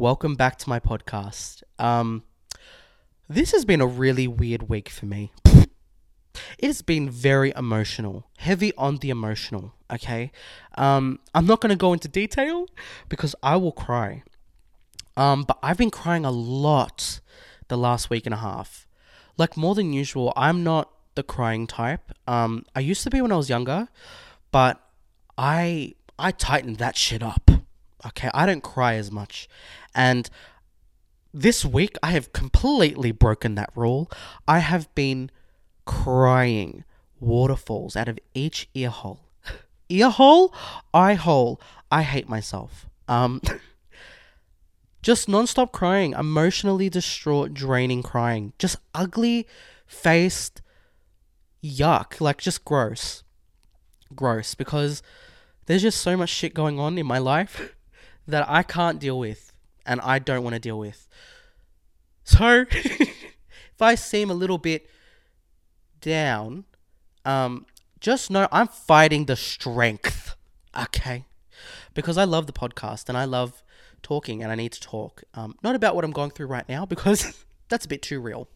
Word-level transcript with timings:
welcome 0.00 0.34
back 0.34 0.56
to 0.56 0.66
my 0.66 0.80
podcast. 0.80 1.62
Um, 1.78 2.22
this 3.28 3.52
has 3.52 3.66
been 3.66 3.82
a 3.82 3.86
really 3.86 4.26
weird 4.26 4.62
week 4.62 4.88
for 4.88 5.04
me. 5.04 5.30
It 5.44 6.66
has 6.66 6.80
been 6.80 7.10
very 7.10 7.52
emotional, 7.54 8.26
heavy 8.38 8.72
on 8.76 8.96
the 8.96 9.10
emotional. 9.10 9.74
Okay, 9.92 10.32
um, 10.78 11.18
I'm 11.34 11.44
not 11.44 11.60
gonna 11.60 11.76
go 11.76 11.92
into 11.92 12.08
detail 12.08 12.66
because 13.10 13.34
I 13.42 13.56
will 13.56 13.72
cry. 13.72 14.22
Um, 15.18 15.42
but 15.42 15.58
I've 15.62 15.76
been 15.76 15.90
crying 15.90 16.24
a 16.24 16.30
lot 16.30 17.20
the 17.68 17.76
last 17.76 18.08
week 18.08 18.24
and 18.24 18.32
a 18.34 18.38
half, 18.38 18.86
like 19.36 19.54
more 19.54 19.74
than 19.74 19.92
usual. 19.92 20.32
I'm 20.34 20.64
not 20.64 20.90
the 21.14 21.22
crying 21.22 21.66
type. 21.66 22.10
Um, 22.26 22.64
I 22.74 22.80
used 22.80 23.02
to 23.02 23.10
be 23.10 23.20
when 23.20 23.32
I 23.32 23.36
was 23.36 23.50
younger, 23.50 23.88
but 24.50 24.80
I 25.36 25.94
I 26.18 26.30
tightened 26.30 26.76
that 26.76 26.96
shit 26.96 27.22
up. 27.22 27.49
Okay, 28.06 28.30
I 28.32 28.46
don't 28.46 28.62
cry 28.62 28.94
as 28.94 29.10
much, 29.10 29.48
and 29.94 30.28
this 31.32 31.64
week 31.64 31.96
I 32.02 32.10
have 32.12 32.32
completely 32.32 33.12
broken 33.12 33.54
that 33.54 33.70
rule. 33.74 34.10
I 34.48 34.58
have 34.60 34.92
been 34.94 35.30
crying 35.84 36.84
waterfalls 37.18 37.96
out 37.96 38.08
of 38.08 38.18
each 38.34 38.68
ear 38.74 38.90
hole. 38.90 39.20
ear 39.88 40.10
hole, 40.10 40.54
eye 40.92 41.14
hole. 41.14 41.60
I 41.90 42.02
hate 42.02 42.28
myself. 42.28 42.86
Um, 43.08 43.40
just 45.02 45.28
nonstop 45.28 45.72
crying, 45.72 46.12
emotionally 46.12 46.88
distraught, 46.88 47.54
draining 47.54 48.02
crying, 48.02 48.52
just 48.58 48.76
ugly 48.94 49.46
faced 49.86 50.62
yuck, 51.62 52.20
like 52.20 52.38
just 52.38 52.64
gross. 52.64 53.22
Gross 54.14 54.54
because 54.54 55.02
there's 55.66 55.82
just 55.82 56.00
so 56.00 56.16
much 56.16 56.30
shit 56.30 56.54
going 56.54 56.78
on 56.80 56.98
in 56.98 57.06
my 57.06 57.18
life 57.18 57.74
that 58.30 58.48
I 58.48 58.62
can't 58.62 58.98
deal 58.98 59.18
with 59.18 59.52
and 59.86 60.00
I 60.00 60.18
don't 60.18 60.42
want 60.42 60.54
to 60.54 60.60
deal 60.60 60.78
with. 60.78 61.08
So 62.24 62.64
if 62.70 63.80
I 63.80 63.94
seem 63.94 64.30
a 64.30 64.34
little 64.34 64.58
bit 64.58 64.88
down, 66.00 66.64
um, 67.24 67.66
just 68.00 68.30
know 68.30 68.48
I'm 68.50 68.68
fighting 68.68 69.26
the 69.26 69.36
strength, 69.36 70.36
okay? 70.78 71.24
Because 71.94 72.16
I 72.16 72.24
love 72.24 72.46
the 72.46 72.52
podcast 72.52 73.08
and 73.08 73.18
I 73.18 73.24
love 73.24 73.62
talking 74.02 74.42
and 74.42 74.50
I 74.50 74.54
need 74.54 74.72
to 74.72 74.80
talk. 74.80 75.22
Um, 75.34 75.56
not 75.62 75.74
about 75.74 75.94
what 75.94 76.04
I'm 76.04 76.12
going 76.12 76.30
through 76.30 76.46
right 76.46 76.68
now 76.68 76.86
because 76.86 77.44
that's 77.68 77.84
a 77.84 77.88
bit 77.88 78.02
too 78.02 78.20
real, 78.20 78.48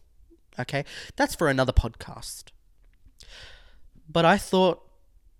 okay? 0.59 0.85
That's 1.15 1.35
for 1.35 1.49
another 1.49 1.73
podcast. 1.73 2.45
But 4.09 4.25
I 4.25 4.37
thought, 4.37 4.81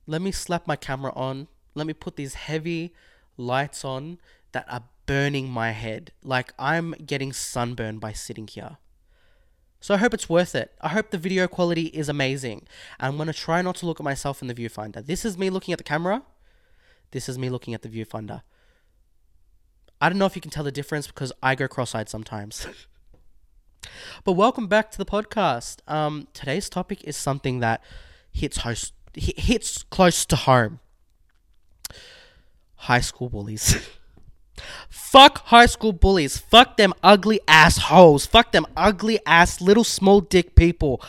let 0.08 0.22
me 0.22 0.32
slap 0.32 0.68
my 0.68 0.76
camera 0.76 1.12
on, 1.16 1.48
let 1.74 1.88
me 1.88 1.94
put 1.94 2.16
these 2.16 2.36
heavy 2.36 2.94
lights 3.38 3.86
on 3.86 4.20
that 4.52 4.66
are 4.70 4.84
burning 5.06 5.50
my 5.50 5.72
head. 5.72 6.12
Like 6.24 6.54
I'm 6.58 6.94
getting 7.06 7.34
sunburned 7.34 8.00
by 8.00 8.14
sitting 8.14 8.48
here. 8.48 8.78
So 9.80 9.94
I 9.94 9.98
hope 9.98 10.14
it's 10.14 10.28
worth 10.28 10.56
it. 10.56 10.72
I 10.82 10.90
hope 10.90 11.12
the 11.12 11.18
video 11.18 11.48
quality 11.48 11.88
is 11.88 12.10
amazing. 12.10 12.66
I'm 13.00 13.18
going 13.18 13.28
to 13.28 13.34
try 13.34 13.62
not 13.62 13.76
to 13.76 13.86
look 13.86 14.00
at 14.00 14.04
myself 14.04 14.42
in 14.42 14.48
the 14.48 14.56
viewfinder. 14.56 15.06
This 15.06 15.24
is 15.24 15.38
me 15.38 15.52
looking 15.52 15.74
at 15.74 15.78
the 15.78 15.84
camera. 15.84 16.24
This 17.12 17.30
is 17.30 17.38
me 17.38 17.50
looking 17.50 17.76
at 17.76 17.84
the 17.84 17.90
viewfinder. 17.90 18.42
I 20.02 20.10
don't 20.10 20.18
know 20.18 20.26
if 20.26 20.36
you 20.36 20.42
can 20.42 20.52
tell 20.52 20.64
the 20.64 20.72
difference 20.72 21.08
because 21.08 21.32
I 21.44 21.54
go 21.56 21.68
cross-eyed 21.68 22.10
sometimes. 22.10 22.66
but 24.24 24.34
welcome 24.34 24.68
back 24.68 24.90
to 24.92 24.98
the 24.98 25.06
podcast. 25.06 25.78
Um, 25.88 26.28
today's 26.34 26.68
topic 26.68 27.04
is 27.04 27.16
something 27.16 27.60
that 27.60 27.84
hits 28.32 28.58
host, 28.58 28.94
hits 29.14 29.84
close 29.84 30.26
to 30.26 30.36
home. 30.36 30.80
High 32.76 33.02
school 33.02 33.30
bullies. 33.30 33.88
Fuck 34.90 35.46
high 35.48 35.66
school 35.66 35.94
bullies. 35.94 36.38
Fuck 36.38 36.78
them 36.78 36.94
ugly 37.04 37.40
assholes. 37.48 38.26
Fuck 38.26 38.52
them 38.52 38.66
ugly 38.76 39.20
ass 39.26 39.62
little 39.62 39.84
small 39.84 40.22
dick 40.22 40.56
people. 40.56 41.02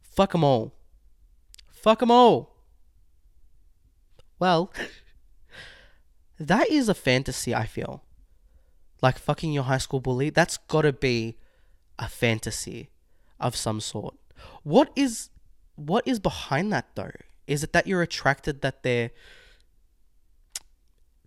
Fuck 0.00 0.32
them 0.32 0.44
all. 0.44 0.72
Fuck 1.70 2.00
them 2.00 2.10
all. 2.10 2.56
Well, 4.38 4.72
that 6.38 6.68
is 6.68 6.88
a 6.88 6.94
fantasy, 6.94 7.54
I 7.54 7.66
feel. 7.66 8.02
Like 9.02 9.18
fucking 9.18 9.52
your 9.52 9.64
high 9.64 9.78
school 9.78 10.00
bully, 10.00 10.30
that's 10.30 10.56
gotta 10.56 10.92
be 10.92 11.36
a 11.98 12.08
fantasy 12.08 12.90
of 13.38 13.56
some 13.56 13.80
sort. 13.80 14.14
What 14.62 14.90
is 14.96 15.30
what 15.76 16.06
is 16.06 16.18
behind 16.18 16.72
that 16.72 16.88
though? 16.94 17.12
Is 17.46 17.62
it 17.62 17.72
that 17.72 17.86
you're 17.86 18.02
attracted 18.02 18.62
that 18.62 18.82
they're 18.82 19.10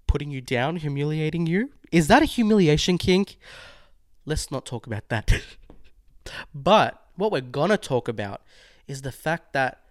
putting 0.09 0.31
you 0.31 0.41
down, 0.41 0.77
humiliating 0.77 1.45
you? 1.45 1.69
Is 1.91 2.07
that 2.07 2.21
a 2.21 2.25
humiliation 2.25 2.97
kink? 2.97 3.37
Let's 4.25 4.49
not 4.51 4.65
talk 4.65 4.87
about 4.87 5.07
that. 5.09 5.31
but 6.53 7.01
what 7.15 7.31
we're 7.31 7.41
gonna 7.41 7.77
talk 7.77 8.07
about 8.07 8.41
is 8.87 9.03
the 9.03 9.11
fact 9.11 9.53
that 9.53 9.81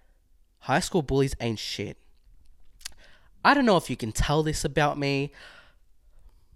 high 0.60 0.80
school 0.80 1.02
bullies 1.02 1.34
ain't 1.40 1.58
shit. 1.58 1.96
I 3.44 3.54
don't 3.54 3.64
know 3.64 3.76
if 3.76 3.88
you 3.88 3.96
can 3.96 4.10
tell 4.10 4.42
this 4.42 4.64
about 4.64 4.98
me, 4.98 5.32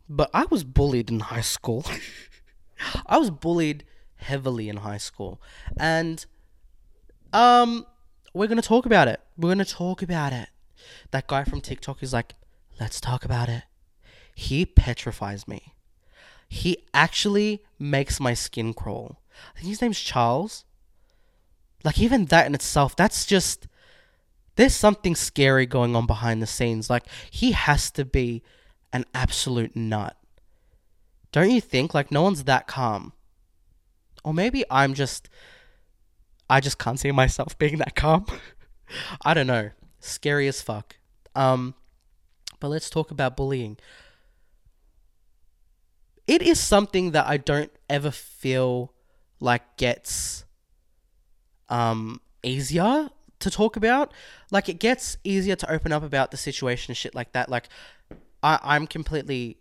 but 0.09 0.29
I 0.35 0.45
was 0.51 0.65
bullied 0.65 1.11
in 1.11 1.21
high 1.21 1.41
school. 1.41 1.85
I 3.07 3.17
was 3.19 3.31
bullied 3.31 3.85
heavily 4.17 4.69
in 4.69 4.79
high 4.79 4.99
school. 4.99 5.41
And 5.79 6.27
um 7.33 7.87
we're 8.35 8.47
going 8.47 8.61
to 8.61 8.67
talk 8.67 8.87
about 8.87 9.09
it. 9.09 9.21
We're 9.37 9.55
going 9.55 9.59
to 9.59 9.65
talk 9.65 10.03
about 10.03 10.33
it. 10.33 10.49
That 11.11 11.27
guy 11.27 11.45
from 11.45 11.61
TikTok 11.61 12.03
is 12.03 12.13
like, 12.13 12.35
Let's 12.83 13.01
talk 13.01 13.25
about 13.25 13.49
it. 13.49 13.63
He 14.35 14.67
petrifies 14.67 15.47
me. 15.47 15.75
He 16.49 16.79
actually 16.93 17.63
makes 17.79 18.19
my 18.19 18.35
skin 18.35 18.75
crawl. 18.75 19.23
I 19.55 19.61
think 19.61 19.69
his 19.69 19.81
name's 19.81 20.01
Charles. 20.01 20.65
Like, 21.85 22.01
even 22.01 22.25
that 22.27 22.47
in 22.47 22.57
itself, 22.57 22.97
that's 22.97 23.25
just. 23.25 23.69
There's 24.57 24.75
something 24.75 25.15
scary 25.15 25.65
going 25.65 25.95
on 25.95 26.09
behind 26.09 26.43
the 26.43 26.47
scenes. 26.49 26.91
Like, 26.91 27.05
he 27.31 27.53
has 27.53 27.89
to 27.93 28.05
be 28.05 28.43
an 28.93 29.05
absolute 29.15 29.77
nut. 29.77 30.17
Don't 31.31 31.53
you 31.53 31.61
think? 31.61 31.95
Like, 31.95 32.11
no 32.11 32.23
one's 32.23 32.43
that 32.45 32.67
calm. 32.67 33.13
Or 34.25 34.35
maybe 34.35 34.65
I'm 34.73 34.95
just. 34.95 35.29
I 36.51 36.59
just 36.59 36.81
can't 36.81 36.99
see 36.99 37.13
myself 37.13 37.57
being 37.61 37.79
that 37.79 37.95
calm. 37.95 38.27
I 39.25 39.35
don't 39.35 39.47
know. 39.47 39.71
Scary 40.01 40.49
as 40.49 40.61
fuck. 40.61 40.97
Um, 41.37 41.77
but 42.63 42.69
let's 42.69 42.89
talk 42.89 43.11
about 43.11 43.37
bullying. 43.37 43.77
It 46.29 46.43
is 46.43 46.61
something 46.61 47.11
that 47.11 47.27
I 47.27 47.37
don't 47.37 47.73
ever 47.91 48.13
feel 48.13 48.95
like 49.41 49.77
gets 49.77 50.45
um 51.69 52.21
easier 52.45 53.11
to 53.41 53.51
talk 53.51 53.77
about. 53.77 54.13
Like 54.53 54.69
it 54.69 54.79
gets 54.79 55.17
easier 55.25 55.57
to 55.57 55.71
open 55.73 55.91
up 55.91 56.05
about 56.05 56.31
the 56.31 56.37
situation 56.37 56.95
shit 56.95 57.17
like 57.17 57.33
that. 57.33 57.49
Like 57.49 57.69
I, 58.45 58.61
I'm 58.63 58.87
completely 58.87 59.59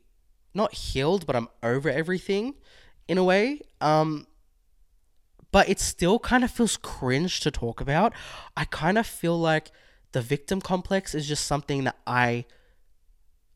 not 0.54 0.72
healed, 0.76 1.26
but 1.26 1.36
I'm 1.36 1.50
over 1.64 1.90
everything 1.90 2.54
in 3.08 3.18
a 3.18 3.24
way. 3.24 3.62
Um 3.82 4.28
but 5.52 5.68
it 5.68 5.80
still 5.80 6.20
kind 6.20 6.44
of 6.44 6.52
feels 6.52 6.78
cringe 6.78 7.40
to 7.40 7.50
talk 7.50 7.82
about. 7.82 8.14
I 8.56 8.66
kind 8.66 9.00
of 9.00 9.08
feel 9.08 9.40
like 9.40 9.72
the 10.12 10.22
victim 10.22 10.62
complex 10.62 11.16
is 11.16 11.28
just 11.28 11.46
something 11.48 11.84
that 11.86 11.98
I 12.06 12.46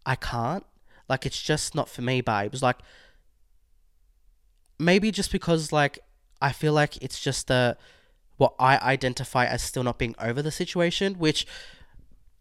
I 0.05 0.15
can't. 0.15 0.65
Like 1.07 1.25
it's 1.25 1.41
just 1.41 1.75
not 1.75 1.89
for 1.89 2.01
me, 2.01 2.21
babe. 2.21 2.53
It's 2.53 2.63
like 2.63 2.77
maybe 4.79 5.11
just 5.11 5.31
because 5.31 5.71
like 5.71 5.99
I 6.41 6.51
feel 6.51 6.73
like 6.73 6.97
it's 7.01 7.19
just 7.19 7.47
the 7.47 7.77
what 8.37 8.53
I 8.59 8.77
identify 8.77 9.45
as 9.45 9.61
still 9.61 9.83
not 9.83 9.97
being 9.97 10.15
over 10.19 10.41
the 10.41 10.51
situation, 10.51 11.15
which 11.15 11.47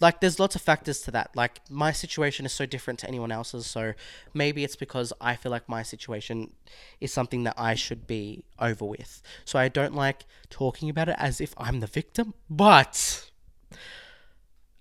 like 0.00 0.20
there's 0.20 0.40
lots 0.40 0.56
of 0.56 0.62
factors 0.62 1.00
to 1.02 1.10
that. 1.12 1.30
Like 1.34 1.60
my 1.70 1.92
situation 1.92 2.44
is 2.46 2.52
so 2.52 2.66
different 2.66 2.98
to 3.00 3.08
anyone 3.08 3.30
else's, 3.30 3.66
so 3.66 3.94
maybe 4.32 4.64
it's 4.64 4.76
because 4.76 5.12
I 5.20 5.36
feel 5.36 5.52
like 5.52 5.68
my 5.68 5.82
situation 5.82 6.52
is 7.00 7.12
something 7.12 7.44
that 7.44 7.54
I 7.56 7.74
should 7.74 8.06
be 8.06 8.44
over 8.58 8.84
with. 8.84 9.22
So 9.44 9.58
I 9.58 9.68
don't 9.68 9.94
like 9.94 10.24
talking 10.50 10.90
about 10.90 11.08
it 11.08 11.16
as 11.18 11.40
if 11.40 11.54
I'm 11.56 11.80
the 11.80 11.86
victim, 11.86 12.34
but 12.50 13.30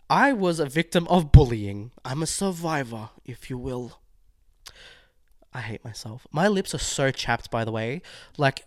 I 0.09 0.33
was 0.33 0.59
a 0.59 0.65
victim 0.65 1.07
of 1.07 1.31
bullying. 1.31 1.91
I'm 2.03 2.21
a 2.21 2.27
survivor, 2.27 3.09
if 3.25 3.49
you 3.49 3.57
will. 3.57 3.99
I 5.53 5.61
hate 5.61 5.83
myself. 5.83 6.25
My 6.31 6.47
lips 6.47 6.73
are 6.73 6.79
so 6.79 7.11
chapped, 7.11 7.51
by 7.51 7.63
the 7.63 7.71
way. 7.71 8.01
Like, 8.37 8.65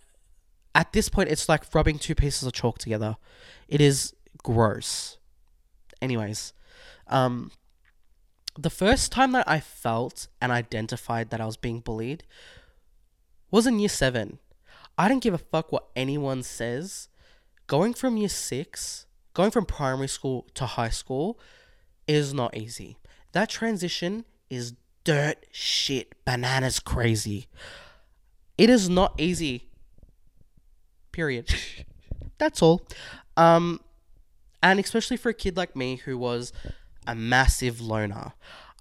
at 0.73 0.93
this 0.93 1.09
point, 1.09 1.29
it's 1.29 1.49
like 1.49 1.73
rubbing 1.73 1.99
two 1.99 2.15
pieces 2.15 2.47
of 2.47 2.53
chalk 2.53 2.77
together. 2.77 3.17
It 3.67 3.81
is 3.81 4.13
gross. 4.43 5.17
Anyways, 6.01 6.53
um, 7.07 7.51
the 8.57 8.69
first 8.69 9.11
time 9.11 9.31
that 9.31 9.47
I 9.47 9.59
felt 9.59 10.27
and 10.41 10.51
identified 10.51 11.29
that 11.29 11.41
I 11.41 11.45
was 11.45 11.57
being 11.57 11.79
bullied 11.79 12.23
was 13.51 13.67
in 13.67 13.79
year 13.79 13.89
seven. 13.89 14.39
I 14.97 15.07
didn't 15.07 15.23
give 15.23 15.33
a 15.33 15.39
fuck 15.39 15.71
what 15.71 15.87
anyone 15.95 16.43
says. 16.43 17.09
Going 17.67 17.93
from 17.93 18.17
year 18.17 18.29
six 18.29 19.06
going 19.37 19.51
from 19.51 19.67
primary 19.67 20.07
school 20.07 20.47
to 20.55 20.65
high 20.65 20.89
school 20.89 21.39
is 22.07 22.33
not 22.33 22.57
easy. 22.57 22.97
That 23.33 23.49
transition 23.49 24.25
is 24.49 24.73
dirt 25.03 25.45
shit, 25.51 26.15
bananas 26.25 26.79
crazy. 26.79 27.45
It 28.57 28.67
is 28.67 28.89
not 28.89 29.13
easy. 29.19 29.69
Period. 31.11 31.53
That's 32.39 32.63
all. 32.63 32.81
Um, 33.37 33.79
and 34.63 34.79
especially 34.79 35.17
for 35.17 35.29
a 35.29 35.35
kid 35.35 35.55
like 35.55 35.75
me 35.75 35.97
who 35.97 36.17
was 36.17 36.51
a 37.05 37.13
massive 37.13 37.79
loner. 37.79 38.33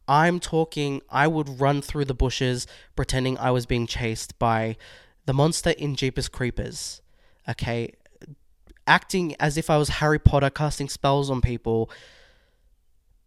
I'm 0.08 0.40
talking, 0.40 1.02
I 1.10 1.26
would 1.26 1.60
run 1.60 1.82
through 1.82 2.06
the 2.06 2.14
bushes 2.14 2.66
pretending 2.94 3.36
I 3.36 3.50
was 3.50 3.66
being 3.66 3.86
chased 3.86 4.38
by 4.38 4.78
the 5.26 5.34
monster 5.34 5.70
in 5.70 5.96
Jeepers 5.96 6.28
Creepers. 6.28 7.02
Okay? 7.46 7.92
Acting 8.86 9.34
as 9.40 9.56
if 9.56 9.70
I 9.70 9.76
was 9.76 9.88
Harry 9.88 10.18
Potter 10.18 10.50
casting 10.50 10.88
spells 10.88 11.30
on 11.30 11.40
people 11.40 11.90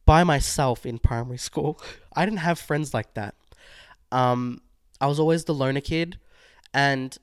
by 0.06 0.24
myself 0.24 0.86
in 0.86 1.00
primary 1.00 1.38
school. 1.38 1.80
I 2.16 2.26
didn't 2.26 2.40
have 2.40 2.60
friends 2.60 2.94
like 2.94 3.14
that. 3.14 3.36
Um, 4.12 4.62
I 5.00 5.08
was 5.08 5.20
always 5.20 5.46
the 5.46 5.54
loner 5.54 5.82
kid, 5.82 6.18
and 6.74 7.18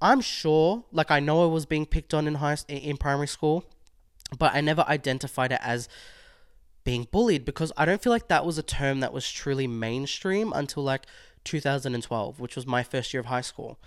I'm 0.00 0.20
sure, 0.20 0.84
like 0.92 1.10
I 1.10 1.20
know 1.20 1.42
I 1.42 1.46
was 1.46 1.66
being 1.66 1.86
picked 1.86 2.14
on 2.14 2.26
in 2.26 2.36
high 2.36 2.56
in 2.68 2.96
primary 2.96 3.28
school, 3.28 3.64
but 4.38 4.54
I 4.54 4.60
never 4.60 4.84
identified 4.88 5.52
it 5.52 5.60
as 5.62 5.88
being 6.84 7.06
bullied 7.10 7.44
because 7.44 7.72
I 7.76 7.84
don't 7.84 8.02
feel 8.02 8.12
like 8.12 8.28
that 8.28 8.46
was 8.46 8.58
a 8.58 8.62
term 8.62 9.00
that 9.00 9.12
was 9.12 9.30
truly 9.30 9.66
mainstream 9.66 10.52
until 10.54 10.82
like 10.82 11.06
2012, 11.44 12.40
which 12.40 12.56
was 12.56 12.66
my 12.66 12.82
first 12.82 13.12
year 13.12 13.20
of 13.20 13.26
high 13.26 13.40
school. 13.40 13.78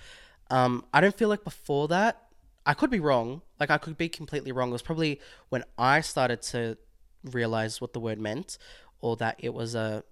Um, 0.49 0.85
I 0.93 1.01
don't 1.01 1.17
feel 1.17 1.29
like 1.29 1.43
before 1.43 1.87
that, 1.87 2.22
I 2.65 2.73
could 2.73 2.89
be 2.89 2.99
wrong. 2.99 3.41
Like 3.59 3.69
I 3.69 3.77
could 3.77 3.97
be 3.97 4.09
completely 4.09 4.51
wrong. 4.51 4.69
It 4.69 4.73
was 4.73 4.81
probably 4.81 5.19
when 5.49 5.63
I 5.77 6.01
started 6.01 6.41
to 6.43 6.77
realize 7.23 7.81
what 7.81 7.93
the 7.93 7.99
word 7.99 8.19
meant 8.19 8.57
or 8.99 9.15
that 9.17 9.35
it 9.39 9.53
was 9.53 9.75
a 9.75 10.03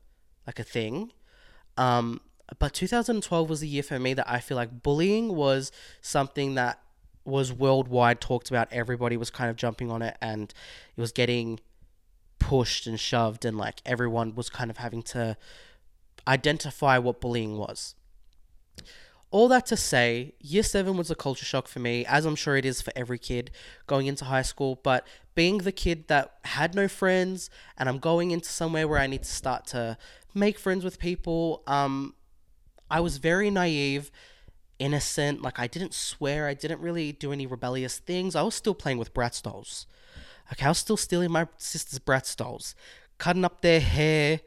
like 0.45 0.59
a 0.59 0.63
thing. 0.63 1.11
Um, 1.77 2.21
but 2.59 2.73
2012 2.73 3.49
was 3.49 3.61
the 3.61 3.67
year 3.67 3.83
for 3.83 3.99
me 3.99 4.13
that 4.13 4.29
I 4.29 4.39
feel 4.39 4.57
like 4.57 4.83
bullying 4.83 5.35
was 5.35 5.71
something 6.01 6.55
that 6.55 6.81
was 7.23 7.53
worldwide 7.53 8.19
talked 8.19 8.49
about. 8.49 8.67
Everybody 8.71 9.15
was 9.15 9.29
kind 9.29 9.49
of 9.49 9.55
jumping 9.55 9.89
on 9.89 10.01
it 10.01 10.17
and 10.21 10.53
it 10.95 10.99
was 10.99 11.11
getting 11.11 11.59
pushed 12.39 12.87
and 12.87 12.99
shoved, 12.99 13.45
and 13.45 13.57
like 13.57 13.81
everyone 13.85 14.35
was 14.35 14.49
kind 14.49 14.69
of 14.69 14.77
having 14.77 15.03
to 15.03 15.37
identify 16.27 16.97
what 16.97 17.21
bullying 17.21 17.57
was. 17.57 17.95
All 19.31 19.47
that 19.47 19.65
to 19.67 19.77
say, 19.77 20.33
year 20.41 20.61
seven 20.61 20.97
was 20.97 21.09
a 21.09 21.15
culture 21.15 21.45
shock 21.45 21.69
for 21.69 21.79
me, 21.79 22.05
as 22.05 22.25
I'm 22.25 22.35
sure 22.35 22.57
it 22.57 22.65
is 22.65 22.81
for 22.81 22.91
every 22.97 23.17
kid 23.17 23.49
going 23.87 24.07
into 24.07 24.25
high 24.25 24.41
school. 24.41 24.79
But 24.83 25.07
being 25.35 25.59
the 25.59 25.71
kid 25.71 26.09
that 26.09 26.35
had 26.43 26.75
no 26.75 26.89
friends 26.89 27.49
and 27.77 27.87
I'm 27.87 27.97
going 27.97 28.31
into 28.31 28.49
somewhere 28.49 28.89
where 28.89 28.99
I 28.99 29.07
need 29.07 29.23
to 29.23 29.31
start 29.31 29.65
to 29.67 29.97
make 30.33 30.59
friends 30.59 30.83
with 30.83 30.99
people, 30.99 31.63
um, 31.65 32.13
I 32.89 32.99
was 32.99 33.17
very 33.17 33.49
naive, 33.49 34.11
innocent. 34.79 35.41
Like, 35.41 35.59
I 35.59 35.67
didn't 35.67 35.93
swear, 35.93 36.47
I 36.47 36.53
didn't 36.53 36.81
really 36.81 37.13
do 37.13 37.31
any 37.31 37.47
rebellious 37.47 37.99
things. 37.99 38.35
I 38.35 38.41
was 38.41 38.53
still 38.53 38.75
playing 38.75 38.97
with 38.97 39.13
Bratz 39.13 39.41
dolls. 39.41 39.87
Okay, 40.51 40.65
I 40.65 40.69
was 40.69 40.79
still 40.79 40.97
stealing 40.97 41.31
my 41.31 41.47
sister's 41.57 41.99
Bratz 41.99 42.35
dolls, 42.35 42.75
cutting 43.17 43.45
up 43.45 43.61
their 43.61 43.79
hair, 43.79 44.41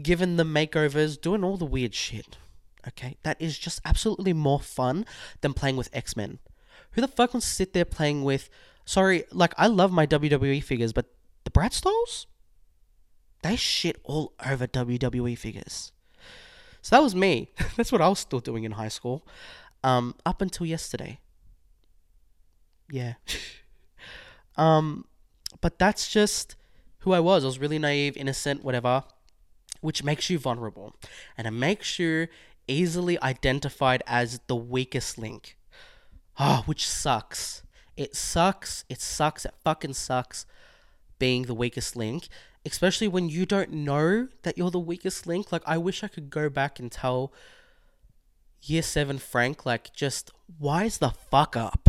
giving 0.00 0.36
them 0.36 0.54
makeovers, 0.54 1.20
doing 1.20 1.44
all 1.44 1.58
the 1.58 1.66
weird 1.66 1.94
shit. 1.94 2.38
Okay, 2.88 3.16
that 3.22 3.40
is 3.40 3.58
just 3.58 3.80
absolutely 3.84 4.32
more 4.32 4.60
fun 4.60 5.04
than 5.40 5.54
playing 5.54 5.76
with 5.76 5.88
X 5.92 6.16
Men. 6.16 6.38
Who 6.92 7.00
the 7.00 7.08
fuck 7.08 7.34
wants 7.34 7.48
to 7.48 7.54
sit 7.54 7.72
there 7.72 7.84
playing 7.84 8.24
with? 8.24 8.48
Sorry, 8.84 9.24
like 9.32 9.54
I 9.56 9.66
love 9.66 9.92
my 9.92 10.06
WWE 10.06 10.62
figures, 10.62 10.92
but 10.92 11.06
the 11.44 11.50
Bratz 11.50 11.82
dolls, 11.82 12.26
they 13.42 13.56
shit 13.56 13.98
all 14.04 14.32
over 14.44 14.66
WWE 14.66 15.36
figures. 15.36 15.92
So 16.82 16.96
that 16.96 17.02
was 17.02 17.14
me. 17.14 17.50
That's 17.76 17.92
what 17.92 18.00
I 18.00 18.08
was 18.08 18.18
still 18.18 18.40
doing 18.40 18.64
in 18.64 18.72
high 18.72 18.88
school, 18.88 19.26
um, 19.84 20.14
up 20.24 20.40
until 20.40 20.66
yesterday. 20.66 21.20
Yeah. 22.90 23.14
um, 24.56 25.04
but 25.60 25.78
that's 25.78 26.10
just 26.10 26.56
who 27.00 27.12
I 27.12 27.20
was. 27.20 27.44
I 27.44 27.46
was 27.46 27.58
really 27.58 27.78
naive, 27.78 28.16
innocent, 28.16 28.64
whatever, 28.64 29.04
which 29.80 30.02
makes 30.02 30.30
you 30.30 30.38
vulnerable, 30.38 30.94
and 31.36 31.46
it 31.46 31.52
makes 31.52 31.98
you 31.98 32.28
easily 32.70 33.20
identified 33.20 34.02
as 34.06 34.40
the 34.46 34.56
weakest 34.56 35.18
link. 35.18 35.56
Ah, 36.38 36.60
oh, 36.60 36.62
which 36.66 36.88
sucks. 36.88 37.62
It 37.96 38.16
sucks. 38.16 38.84
It 38.88 39.00
sucks. 39.00 39.44
It 39.44 39.54
fucking 39.62 39.94
sucks 39.94 40.46
being 41.18 41.42
the 41.42 41.54
weakest 41.54 41.96
link 41.96 42.28
especially 42.64 43.08
when 43.08 43.28
you 43.28 43.46
don't 43.46 43.72
know 43.72 44.28
that 44.42 44.58
you're 44.58 44.70
the 44.70 44.78
weakest 44.78 45.26
link. 45.26 45.50
Like, 45.52 45.62
I 45.66 45.78
wish 45.78 46.04
I 46.04 46.08
could 46.08 46.30
go 46.30 46.48
back 46.48 46.78
and 46.78 46.90
tell 46.90 47.32
year 48.62 48.82
seven 48.82 49.18
Frank, 49.18 49.64
like, 49.64 49.92
just 49.94 50.30
wise 50.58 50.98
the 50.98 51.10
fuck 51.10 51.56
up. 51.56 51.88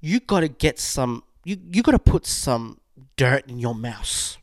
You 0.00 0.20
gotta 0.20 0.48
get 0.48 0.78
some, 0.78 1.24
you, 1.44 1.56
you 1.72 1.82
gotta 1.82 1.98
put 1.98 2.26
some 2.26 2.80
dirt 3.16 3.48
in 3.48 3.58
your 3.58 3.74
mouse. 3.74 4.38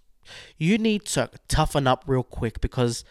You 0.58 0.78
need 0.78 1.06
to 1.06 1.30
toughen 1.48 1.88
up 1.88 2.04
real 2.08 2.24
quick 2.24 2.62
because 2.62 3.04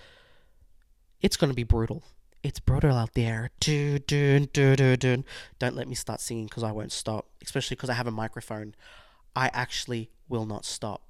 it's 1.21 1.37
gonna 1.37 1.55
be 1.55 1.65
brutal. 1.65 2.03
It's 2.43 2.61
brutal 2.61 2.97
out 2.97 3.15
there. 3.15 3.51
Do, 3.61 3.99
do, 3.99 4.47
do, 4.47 4.75
do, 4.75 4.97
do. 4.97 5.25
Don't 5.59 5.77
let 5.77 5.89
me 5.89 5.95
start 5.95 6.21
singing 6.21 6.47
because 6.47 6.63
I 6.63 6.73
won't 6.73 6.93
stop, 6.93 7.27
especially 7.43 7.77
because 7.77 7.91
I 7.91 7.95
have 7.95 8.07
a 8.07 8.13
microphone. 8.13 8.75
I 9.37 9.51
actually 9.53 10.11
will 10.29 10.47
not 10.47 10.65
stop. 10.65 11.03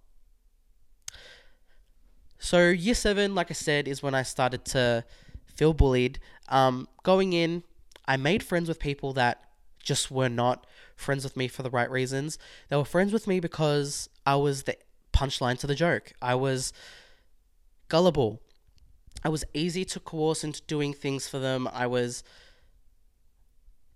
So 2.38 2.70
year 2.70 2.94
seven, 2.94 3.34
like 3.34 3.50
I 3.50 3.54
said, 3.54 3.86
is 3.86 4.02
when 4.02 4.14
I 4.14 4.22
started 4.22 4.64
to 4.66 5.04
feel 5.54 5.72
bullied. 5.72 6.18
Um, 6.48 6.88
going 7.02 7.32
in, 7.32 7.62
I 8.08 8.16
made 8.16 8.42
friends 8.42 8.66
with 8.68 8.80
people 8.80 9.12
that 9.12 9.44
just 9.78 10.10
were 10.10 10.28
not 10.28 10.66
friends 10.96 11.22
with 11.22 11.36
me 11.36 11.48
for 11.48 11.62
the 11.62 11.70
right 11.70 11.90
reasons. 11.90 12.38
They 12.68 12.76
were 12.76 12.84
friends 12.84 13.12
with 13.12 13.26
me 13.26 13.40
because 13.40 14.08
I 14.26 14.36
was 14.36 14.64
the 14.64 14.76
punchline 15.12 15.58
to 15.60 15.66
the 15.66 15.74
joke. 15.74 16.12
I 16.20 16.34
was 16.34 16.72
gullible. 17.88 18.40
I 19.22 19.28
was 19.28 19.44
easy 19.54 19.84
to 19.86 20.00
coerce 20.00 20.44
into 20.44 20.62
doing 20.62 20.92
things 20.92 21.28
for 21.28 21.38
them. 21.38 21.68
I 21.72 21.86
was 21.86 22.22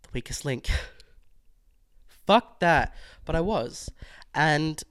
the 0.03 0.09
weakest 0.12 0.44
link. 0.44 0.69
Fuck 2.26 2.61
that. 2.61 2.94
But 3.25 3.37
I 3.37 3.41
was. 3.41 3.91
And 4.35 4.82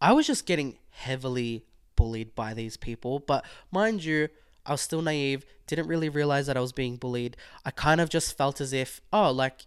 I 0.00 0.12
was 0.12 0.26
just 0.26 0.46
getting 0.46 0.78
heavily 0.90 1.64
bullied 1.96 2.34
by 2.34 2.54
these 2.54 2.76
people. 2.76 3.18
But 3.18 3.44
mind 3.70 4.04
you, 4.04 4.28
I 4.64 4.72
was 4.72 4.80
still 4.80 5.02
naive, 5.02 5.44
didn't 5.66 5.88
really 5.88 6.08
realize 6.08 6.46
that 6.46 6.56
I 6.56 6.60
was 6.60 6.72
being 6.72 6.96
bullied. 6.96 7.36
I 7.64 7.70
kind 7.70 8.00
of 8.00 8.08
just 8.08 8.36
felt 8.36 8.60
as 8.60 8.72
if, 8.72 9.00
oh, 9.12 9.30
like, 9.30 9.66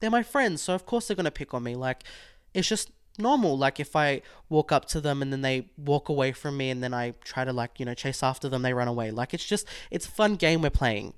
they're 0.00 0.10
my 0.10 0.22
friends, 0.22 0.62
so 0.62 0.74
of 0.74 0.86
course 0.86 1.06
they're 1.06 1.16
gonna 1.16 1.30
pick 1.30 1.52
on 1.52 1.62
me. 1.62 1.74
Like, 1.74 2.04
it's 2.54 2.68
just 2.68 2.90
normal. 3.18 3.56
Like, 3.56 3.80
if 3.80 3.96
I 3.96 4.22
walk 4.48 4.72
up 4.72 4.86
to 4.86 5.00
them 5.00 5.22
and 5.22 5.32
then 5.32 5.42
they 5.42 5.70
walk 5.76 6.08
away 6.08 6.32
from 6.32 6.56
me 6.56 6.70
and 6.70 6.82
then 6.82 6.94
I 6.94 7.14
try 7.24 7.44
to, 7.44 7.52
like, 7.52 7.78
you 7.78 7.86
know, 7.86 7.94
chase 7.94 8.22
after 8.22 8.48
them, 8.48 8.62
they 8.62 8.74
run 8.74 8.88
away. 8.88 9.10
Like, 9.10 9.34
it's 9.34 9.44
just, 9.44 9.66
it's 9.90 10.06
a 10.06 10.10
fun 10.10 10.36
game 10.36 10.62
we're 10.62 10.70
playing. 10.70 11.14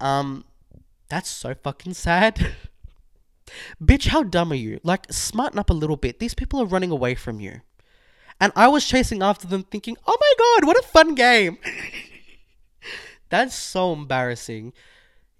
Um, 0.00 0.44
that's 1.08 1.30
so 1.30 1.54
fucking 1.54 1.94
sad. 1.94 2.54
Bitch, 3.82 4.08
how 4.08 4.22
dumb 4.22 4.52
are 4.52 4.56
you? 4.56 4.80
Like, 4.82 5.12
smarten 5.12 5.58
up 5.58 5.70
a 5.70 5.74
little 5.74 5.96
bit. 5.96 6.18
These 6.18 6.34
people 6.34 6.60
are 6.60 6.66
running 6.66 6.90
away 6.90 7.14
from 7.14 7.40
you. 7.40 7.60
And 8.40 8.52
I 8.56 8.68
was 8.68 8.86
chasing 8.86 9.22
after 9.22 9.46
them 9.46 9.62
thinking, 9.62 9.96
oh 10.06 10.16
my 10.18 10.32
god, 10.38 10.66
what 10.66 10.78
a 10.78 10.88
fun 10.88 11.14
game. 11.14 11.58
That's 13.28 13.54
so 13.54 13.92
embarrassing. 13.92 14.72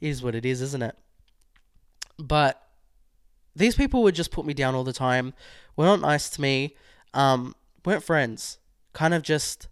Is 0.00 0.22
what 0.22 0.34
it 0.34 0.44
is, 0.44 0.60
isn't 0.60 0.82
it? 0.82 0.96
But 2.18 2.60
these 3.54 3.74
people 3.74 4.02
would 4.02 4.14
just 4.14 4.30
put 4.30 4.46
me 4.46 4.54
down 4.54 4.74
all 4.74 4.84
the 4.84 4.92
time, 4.92 5.34
were 5.76 5.84
not 5.84 6.00
nice 6.00 6.28
to 6.30 6.40
me, 6.40 6.76
um, 7.14 7.54
weren't 7.84 8.04
friends. 8.04 8.58
Kind 8.92 9.14
of 9.14 9.22
just 9.22 9.68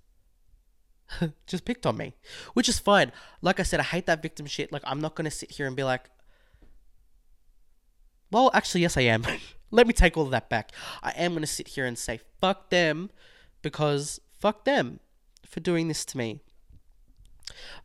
just 1.46 1.64
picked 1.64 1.86
on 1.86 1.96
me. 1.96 2.14
Which 2.54 2.68
is 2.68 2.78
fine. 2.78 3.12
Like 3.42 3.60
I 3.60 3.64
said, 3.64 3.80
I 3.80 3.84
hate 3.84 4.06
that 4.06 4.22
victim 4.22 4.46
shit. 4.46 4.72
Like 4.72 4.82
I'm 4.84 5.00
not 5.00 5.14
gonna 5.14 5.30
sit 5.30 5.52
here 5.52 5.66
and 5.66 5.76
be 5.76 5.84
like 5.84 6.08
Well, 8.30 8.50
actually 8.54 8.82
yes 8.82 8.96
I 8.96 9.02
am. 9.02 9.24
Let 9.70 9.86
me 9.86 9.92
take 9.92 10.16
all 10.16 10.24
of 10.24 10.30
that 10.30 10.50
back. 10.50 10.72
I 11.02 11.10
am 11.10 11.36
to 11.36 11.46
sit 11.46 11.68
here 11.68 11.86
and 11.86 11.96
say 11.96 12.20
fuck 12.40 12.70
them 12.70 13.10
because 13.62 14.20
fuck 14.38 14.64
them 14.64 15.00
for 15.46 15.60
doing 15.60 15.88
this 15.88 16.04
to 16.06 16.18
me. 16.18 16.40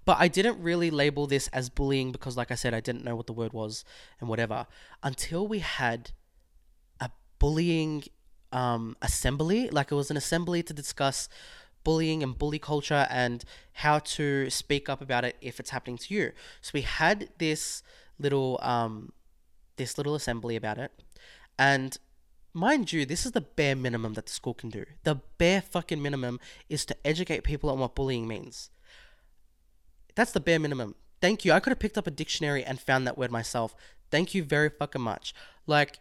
But 0.05 0.17
I 0.19 0.27
didn't 0.27 0.62
really 0.62 0.91
label 0.91 1.27
this 1.27 1.48
as 1.50 1.69
bullying 1.69 2.12
because, 2.12 2.38
like 2.38 2.51
I 2.51 2.55
said, 2.55 2.74
I 2.74 2.79
didn't 2.79 3.03
know 3.03 3.15
what 3.15 3.27
the 3.27 3.34
word 3.34 3.53
was 3.53 3.84
and 4.19 4.29
whatever 4.29 4.67
until 5.01 5.48
we 5.48 5.60
had 5.60 6.12
bullying 7.46 8.04
um, 8.52 8.98
assembly. 9.04 9.70
Like 9.70 9.92
it 9.92 9.96
was 9.96 10.10
an 10.10 10.18
assembly 10.18 10.64
to 10.64 10.74
discuss 10.74 11.30
bullying 11.84 12.24
and 12.24 12.36
bully 12.42 12.58
culture 12.58 13.06
and 13.24 13.46
how 13.84 14.00
to 14.00 14.50
speak 14.50 14.90
up 14.90 15.00
about 15.08 15.24
it 15.30 15.36
if 15.42 15.60
it's 15.60 15.70
happening 15.70 15.98
to 16.06 16.14
you. 16.16 16.32
So 16.62 16.72
we 16.74 16.82
had 16.82 17.30
this 17.38 17.84
little 18.18 18.60
um, 18.64 19.12
this 19.75 19.98
little 20.00 20.16
assembly 20.16 20.56
about 20.56 20.78
it, 20.80 20.92
and 21.60 21.92
mind 22.54 22.92
you, 22.94 23.06
this 23.06 23.25
is 23.28 23.34
the 23.34 23.42
bare 23.42 23.75
minimum 23.75 24.14
that 24.14 24.25
the 24.25 24.32
school 24.32 24.56
can 24.56 24.70
do. 24.70 24.86
The 25.04 25.16
bare 25.38 25.62
fucking 25.62 26.02
minimum 26.02 26.40
is 26.68 26.84
to 26.86 26.96
educate 27.06 27.44
people 27.44 27.70
on 27.70 27.78
what 27.78 27.94
bullying 27.94 28.28
means. 28.28 28.72
That's 30.16 30.32
the 30.32 30.40
bare 30.40 30.60
minimum. 30.60 30.96
Thank 31.22 31.46
you. 31.46 31.52
I 31.52 31.60
could 31.60 31.72
have 31.72 31.80
picked 31.86 31.98
up 31.98 32.08
a 32.08 32.12
dictionary 32.12 32.64
and 32.64 32.80
found 32.80 33.06
that 33.06 33.18
word 33.18 33.32
myself. 33.32 33.75
Thank 34.10 34.34
you 34.34 34.44
very 34.44 34.70
fucking 34.70 35.02
much. 35.02 35.36
Like, 35.68 36.00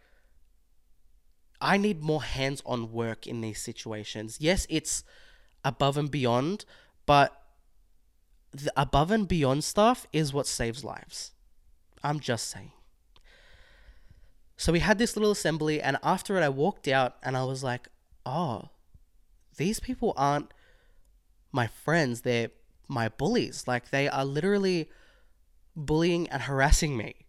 I 1.64 1.78
need 1.78 2.02
more 2.02 2.22
hands 2.22 2.62
on 2.66 2.92
work 2.92 3.26
in 3.26 3.40
these 3.40 3.58
situations. 3.60 4.36
Yes, 4.38 4.66
it's 4.68 5.02
above 5.64 5.96
and 5.96 6.10
beyond, 6.10 6.66
but 7.06 7.42
the 8.52 8.70
above 8.76 9.10
and 9.10 9.26
beyond 9.26 9.64
stuff 9.64 10.06
is 10.12 10.32
what 10.32 10.46
saves 10.46 10.84
lives. 10.84 11.32
I'm 12.02 12.20
just 12.20 12.50
saying. 12.50 12.72
So 14.58 14.72
we 14.72 14.80
had 14.80 14.98
this 14.98 15.16
little 15.16 15.32
assembly, 15.32 15.80
and 15.80 15.96
after 16.02 16.36
it, 16.36 16.42
I 16.42 16.50
walked 16.50 16.86
out 16.86 17.16
and 17.22 17.34
I 17.36 17.44
was 17.44 17.64
like, 17.64 17.88
oh, 18.26 18.68
these 19.56 19.80
people 19.80 20.12
aren't 20.16 20.52
my 21.50 21.66
friends. 21.66 22.20
They're 22.20 22.50
my 22.88 23.08
bullies. 23.08 23.64
Like, 23.66 23.90
they 23.90 24.06
are 24.06 24.24
literally 24.24 24.90
bullying 25.74 26.28
and 26.28 26.42
harassing 26.42 26.96
me. 26.96 27.23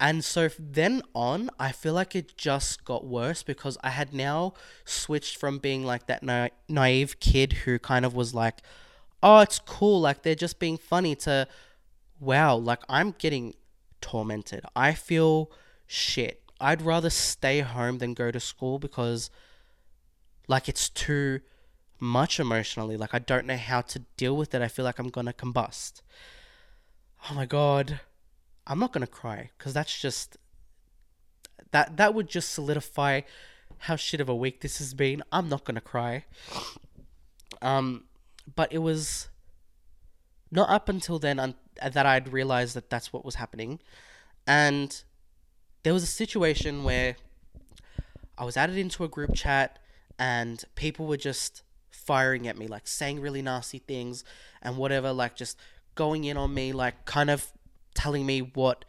And 0.00 0.24
so 0.24 0.48
then 0.58 1.02
on, 1.14 1.50
I 1.58 1.72
feel 1.72 1.92
like 1.92 2.16
it 2.16 2.36
just 2.38 2.84
got 2.86 3.04
worse 3.04 3.42
because 3.42 3.76
I 3.82 3.90
had 3.90 4.14
now 4.14 4.54
switched 4.86 5.36
from 5.36 5.58
being 5.58 5.84
like 5.84 6.06
that 6.06 6.22
na- 6.22 6.48
naive 6.68 7.20
kid 7.20 7.52
who 7.52 7.78
kind 7.78 8.06
of 8.06 8.14
was 8.14 8.34
like, 8.34 8.60
oh, 9.22 9.40
it's 9.40 9.58
cool, 9.58 10.00
like 10.00 10.22
they're 10.22 10.34
just 10.34 10.58
being 10.58 10.78
funny, 10.78 11.14
to 11.16 11.46
wow, 12.18 12.56
like 12.56 12.80
I'm 12.88 13.14
getting 13.18 13.54
tormented. 14.00 14.64
I 14.74 14.94
feel 14.94 15.50
shit. 15.86 16.42
I'd 16.58 16.80
rather 16.80 17.10
stay 17.10 17.60
home 17.60 17.98
than 17.98 18.14
go 18.14 18.30
to 18.30 18.40
school 18.40 18.78
because 18.78 19.30
like 20.48 20.66
it's 20.66 20.88
too 20.88 21.40
much 21.98 22.40
emotionally. 22.40 22.96
Like 22.96 23.14
I 23.14 23.18
don't 23.18 23.46
know 23.46 23.56
how 23.58 23.82
to 23.82 23.98
deal 24.16 24.34
with 24.34 24.54
it. 24.54 24.62
I 24.62 24.68
feel 24.68 24.86
like 24.86 24.98
I'm 24.98 25.10
gonna 25.10 25.34
combust. 25.34 26.00
Oh 27.30 27.34
my 27.34 27.44
god. 27.44 28.00
I'm 28.66 28.78
not 28.78 28.92
gonna 28.92 29.06
cry 29.06 29.50
because 29.56 29.74
that's 29.74 30.00
just 30.00 30.36
that 31.72 31.96
that 31.96 32.14
would 32.14 32.28
just 32.28 32.52
solidify 32.52 33.22
how 33.78 33.96
shit 33.96 34.20
of 34.20 34.28
a 34.28 34.34
week 34.34 34.60
this 34.60 34.78
has 34.78 34.94
been. 34.94 35.22
I'm 35.32 35.48
not 35.48 35.64
gonna 35.64 35.80
cry. 35.80 36.24
Um, 37.62 38.04
but 38.54 38.72
it 38.72 38.78
was 38.78 39.28
not 40.50 40.68
up 40.70 40.88
until 40.88 41.18
then 41.18 41.38
un- 41.38 41.54
that 41.82 42.06
I'd 42.06 42.32
realized 42.32 42.74
that 42.74 42.90
that's 42.90 43.12
what 43.12 43.24
was 43.24 43.36
happening, 43.36 43.80
and 44.46 45.02
there 45.82 45.92
was 45.92 46.02
a 46.02 46.06
situation 46.06 46.84
where 46.84 47.16
I 48.36 48.44
was 48.44 48.56
added 48.56 48.76
into 48.76 49.04
a 49.04 49.08
group 49.08 49.34
chat 49.34 49.78
and 50.18 50.62
people 50.74 51.06
were 51.06 51.16
just 51.16 51.62
firing 51.90 52.46
at 52.46 52.58
me, 52.58 52.66
like 52.66 52.86
saying 52.86 53.20
really 53.20 53.42
nasty 53.42 53.78
things 53.78 54.24
and 54.62 54.76
whatever, 54.76 55.12
like 55.12 55.36
just 55.36 55.58
going 55.94 56.24
in 56.24 56.36
on 56.36 56.52
me, 56.52 56.72
like 56.72 57.04
kind 57.04 57.30
of 57.30 57.52
telling 58.00 58.24
me 58.24 58.40
what 58.40 58.84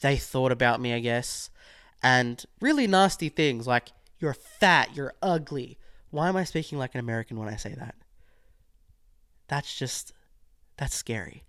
they 0.00 0.16
thought 0.16 0.52
about 0.52 0.80
me, 0.80 0.94
I 0.94 1.00
guess, 1.00 1.50
and 2.02 2.42
really 2.60 2.86
nasty 2.86 3.28
things 3.28 3.66
like 3.66 3.88
you're 4.18 4.34
fat, 4.34 4.96
you're 4.96 5.14
ugly. 5.20 5.78
Why 6.10 6.28
am 6.28 6.36
I 6.36 6.44
speaking 6.44 6.78
like 6.78 6.94
an 6.94 7.00
American 7.00 7.38
when 7.38 7.48
I 7.48 7.56
say 7.56 7.74
that? 7.74 7.94
That's 9.48 9.76
just 9.76 10.12
that's 10.78 10.94
scary. 10.94 11.44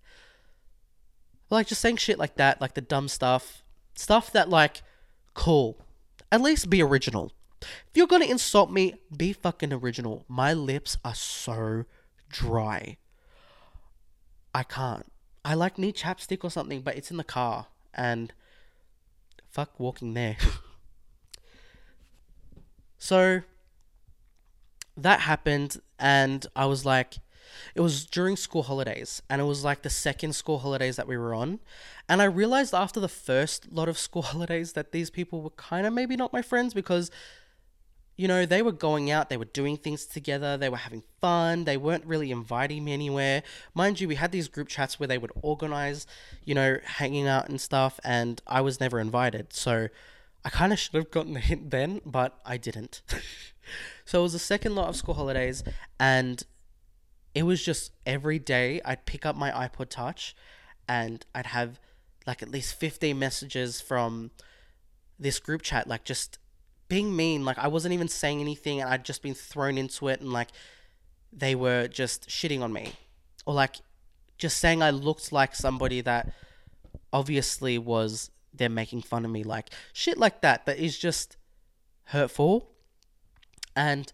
Like 1.49 1.67
just 1.67 1.81
saying 1.81 1.97
shit 1.97 2.19
like 2.19 2.35
that, 2.35 2.59
like 2.59 2.73
the 2.73 2.81
dumb 2.81 3.07
stuff, 3.07 3.63
stuff 3.95 4.31
that 4.33 4.49
like 4.49 4.81
cool. 5.33 5.77
At 6.31 6.41
least 6.41 6.69
be 6.69 6.81
original. 6.81 7.31
If 7.61 7.95
you're 7.95 8.07
gonna 8.07 8.25
insult 8.25 8.69
me, 8.69 8.95
be 9.15 9.31
fucking 9.33 9.71
original. 9.71 10.25
My 10.27 10.53
lips 10.53 10.97
are 11.05 11.15
so 11.15 11.85
dry. 12.29 12.97
I 14.53 14.63
can't. 14.63 15.05
I 15.49 15.55
like 15.55 15.79
need 15.79 15.95
chapstick 15.95 16.43
or 16.43 16.51
something, 16.51 16.81
but 16.81 16.95
it's 16.95 17.09
in 17.09 17.17
the 17.17 17.23
car 17.23 17.65
and 17.91 18.31
fuck 19.49 19.79
walking 19.79 20.13
there. 20.13 20.37
so 22.99 23.41
that 24.95 25.21
happened 25.21 25.81
and 25.97 26.45
I 26.55 26.67
was 26.67 26.85
like 26.85 27.15
it 27.73 27.81
was 27.81 28.05
during 28.05 28.37
school 28.37 28.61
holidays 28.61 29.23
and 29.27 29.41
it 29.41 29.45
was 29.45 29.63
like 29.63 29.81
the 29.81 29.89
second 29.89 30.33
school 30.33 30.59
holidays 30.59 30.97
that 30.97 31.07
we 31.07 31.17
were 31.17 31.33
on 31.33 31.59
and 32.07 32.21
I 32.21 32.25
realized 32.25 32.75
after 32.75 32.99
the 32.99 33.07
first 33.07 33.71
lot 33.71 33.89
of 33.89 33.97
school 33.97 34.21
holidays 34.33 34.73
that 34.73 34.91
these 34.91 35.09
people 35.09 35.41
were 35.41 35.49
kind 35.51 35.87
of 35.87 35.93
maybe 35.93 36.15
not 36.15 36.31
my 36.31 36.43
friends 36.43 36.75
because 36.75 37.09
you 38.19 38.27
know, 38.27 38.45
they 38.45 38.61
were 38.61 38.73
going 38.73 39.09
out, 39.09 39.29
they 39.29 39.37
were 39.37 39.45
doing 39.45 39.77
things 39.77 40.05
together, 40.05 40.57
they 40.57 40.67
were 40.67 40.75
having 40.75 41.03
fun, 41.21 41.63
they 41.63 41.77
weren't 41.77 42.05
really 42.05 42.31
inviting 42.31 42.83
me 42.83 42.91
anywhere. 42.91 43.41
Mind 43.73 44.01
you, 44.01 44.09
we 44.09 44.15
had 44.15 44.33
these 44.33 44.49
group 44.49 44.67
chats 44.67 44.99
where 44.99 45.07
they 45.07 45.17
would 45.17 45.31
organize, 45.41 46.05
you 46.43 46.53
know, 46.53 46.79
hanging 46.83 47.27
out 47.27 47.47
and 47.47 47.61
stuff, 47.61 47.97
and 48.03 48.41
I 48.45 48.59
was 48.59 48.81
never 48.81 48.99
invited. 48.99 49.53
So 49.53 49.87
I 50.43 50.49
kind 50.49 50.73
of 50.73 50.79
should 50.79 50.95
have 50.95 51.11
gotten 51.11 51.33
the 51.35 51.39
hint 51.39 51.71
then, 51.71 52.01
but 52.05 52.37
I 52.45 52.57
didn't. 52.57 53.01
so 54.03 54.19
it 54.19 54.23
was 54.23 54.33
the 54.33 54.39
second 54.39 54.75
lot 54.75 54.89
of 54.89 54.97
school 54.97 55.15
holidays, 55.15 55.63
and 55.97 56.43
it 57.33 57.43
was 57.43 57.63
just 57.63 57.93
every 58.05 58.37
day 58.37 58.81
I'd 58.83 59.05
pick 59.05 59.25
up 59.25 59.37
my 59.37 59.49
iPod 59.49 59.91
Touch 59.91 60.35
and 60.89 61.25
I'd 61.33 61.45
have 61.45 61.79
like 62.27 62.43
at 62.43 62.51
least 62.51 62.75
15 62.75 63.17
messages 63.17 63.79
from 63.79 64.31
this 65.17 65.39
group 65.39 65.61
chat, 65.61 65.87
like 65.87 66.03
just 66.03 66.37
being 66.89 67.15
mean. 67.15 67.45
Like 67.45 67.57
I 67.57 67.67
wasn't 67.67 67.93
even 67.93 68.07
saying 68.07 68.41
anything, 68.41 68.81
and 68.81 68.89
I'd 68.89 69.05
just 69.05 69.21
been 69.21 69.33
thrown 69.33 69.77
into 69.77 70.09
it, 70.09 70.19
and 70.19 70.33
like 70.33 70.49
they 71.31 71.55
were 71.55 71.87
just 71.87 72.27
shitting 72.27 72.61
on 72.61 72.73
me, 72.73 72.93
or 73.45 73.53
like 73.53 73.77
just 74.37 74.57
saying 74.57 74.81
I 74.81 74.89
looked 74.89 75.31
like 75.31 75.55
somebody 75.55 76.01
that 76.01 76.33
obviously 77.13 77.77
was 77.77 78.31
they're 78.53 78.69
making 78.69 79.03
fun 79.03 79.23
of 79.23 79.31
me, 79.31 79.43
like 79.43 79.69
shit 79.93 80.17
like 80.17 80.41
that. 80.41 80.65
That 80.65 80.77
is 80.77 80.97
just 80.97 81.37
hurtful, 82.05 82.69
and. 83.75 84.11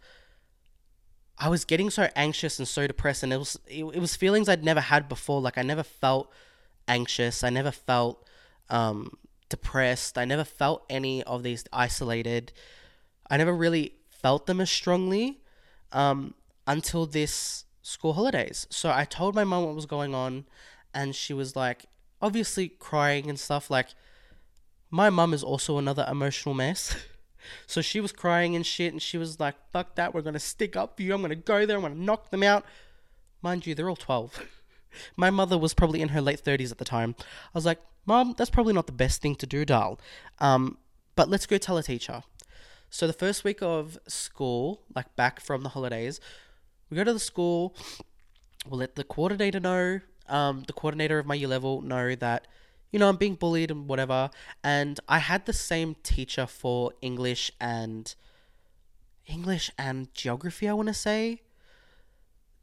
I 1.38 1.50
was 1.50 1.66
getting 1.66 1.90
so 1.90 2.08
anxious 2.16 2.60
and 2.60 2.66
so 2.66 2.88
depressed, 2.88 3.22
and 3.22 3.34
it 3.34 3.38
was 3.38 3.60
it, 3.68 3.84
it 3.84 4.00
was 4.00 4.16
feelings 4.16 4.48
I'd 4.48 4.64
never 4.64 4.80
had 4.80 5.10
before. 5.10 5.42
Like 5.42 5.58
I 5.58 5.64
never 5.64 5.84
felt 5.84 6.32
anxious. 6.88 7.44
I 7.44 7.50
never 7.50 7.72
felt 7.72 8.26
um, 8.70 9.18
depressed. 9.50 10.18
I 10.18 10.26
never 10.26 10.44
felt 10.44 10.86
any 10.90 11.24
of 11.24 11.44
these 11.44 11.64
isolated. 11.72 12.52
I 13.30 13.38
never 13.38 13.54
really 13.54 13.96
felt 14.10 14.46
them 14.48 14.62
as 14.62 14.70
strongly 14.70 15.40
um, 15.92 16.34
until 16.68 17.06
this 17.06 17.66
school 17.82 18.14
holidays. 18.14 18.68
So 18.70 18.92
I 18.92 19.06
told 19.06 19.36
my 19.36 19.44
mom 19.44 19.66
what 19.66 19.76
was 19.76 19.86
going 19.86 20.16
on, 20.16 20.46
and 20.94 21.16
she 21.16 21.34
was 21.34 21.56
like, 21.56 21.86
obviously 22.22 22.70
crying 22.70 23.30
and 23.30 23.40
stuff. 23.40 23.70
Like, 23.70 23.90
my 24.90 25.10
mum 25.10 25.34
is 25.34 25.44
also 25.44 25.78
another 25.78 26.06
emotional 26.10 26.56
mess. 26.56 26.96
so 27.68 27.82
she 27.82 28.00
was 28.00 28.12
crying 28.12 28.56
and 28.56 28.66
shit, 28.66 28.92
and 28.92 29.02
she 29.02 29.18
was 29.18 29.40
like, 29.40 29.56
fuck 29.72 29.96
that, 29.96 30.14
we're 30.14 30.22
gonna 30.22 30.40
stick 30.40 30.76
up 30.76 30.98
for 30.98 31.04
you. 31.04 31.14
I'm 31.14 31.22
gonna 31.22 31.36
go 31.36 31.66
there, 31.66 31.78
I'm 31.78 31.84
gonna 31.84 31.96
knock 31.96 32.32
them 32.32 32.44
out. 32.44 32.66
Mind 33.42 33.68
you, 33.68 33.76
they're 33.76 33.90
all 33.90 33.96
12. 33.96 34.44
My 35.16 35.30
mother 35.30 35.58
was 35.58 35.74
probably 35.74 36.02
in 36.02 36.10
her 36.10 36.22
late 36.22 36.44
30s 36.44 36.72
at 36.72 36.78
the 36.78 36.86
time. 36.86 37.16
I 37.20 37.24
was 37.54 37.66
like, 37.66 37.80
Mom, 38.06 38.36
that's 38.38 38.50
probably 38.50 38.74
not 38.74 38.86
the 38.86 38.92
best 38.92 39.22
thing 39.22 39.36
to 39.36 39.48
do, 39.48 39.66
doll. 39.66 40.00
Um, 40.40 40.78
but 41.16 41.30
let's 41.30 41.46
go 41.46 41.58
tell 41.58 41.78
a 41.78 41.84
teacher. 41.84 42.24
So 42.90 43.08
the 43.08 43.14
first 43.14 43.44
week 43.44 43.62
of 43.62 43.98
school, 44.08 44.82
like 44.96 45.16
back 45.16 45.40
from 45.40 45.64
the 45.64 45.70
holidays, 45.70 46.20
we 46.90 46.98
go 46.98 47.04
to 47.04 47.14
the 47.14 47.20
school. 47.20 47.76
We'll 48.70 48.80
let 48.80 48.96
the 48.96 49.04
coordinator 49.04 49.60
know, 49.60 50.02
um, 50.30 50.64
the 50.68 50.74
coordinator 50.74 51.20
of 51.20 51.26
my 51.26 51.36
year 51.36 51.48
level 51.48 51.82
know 51.82 52.16
that, 52.16 52.48
you 52.92 53.00
know, 53.00 53.10
I'm 53.10 53.18
being 53.18 53.36
bullied 53.36 53.72
and 53.72 53.88
whatever. 53.88 54.30
And 54.64 55.00
I 55.10 55.20
had 55.20 55.46
the 55.46 55.54
same 55.54 55.96
teacher 56.04 56.46
for 56.46 56.94
English 57.02 57.52
and 57.60 58.14
English 59.26 59.72
and 59.78 60.14
geography. 60.14 60.70
I 60.70 60.74
want 60.74 60.88
to 60.88 60.94
say 60.94 61.42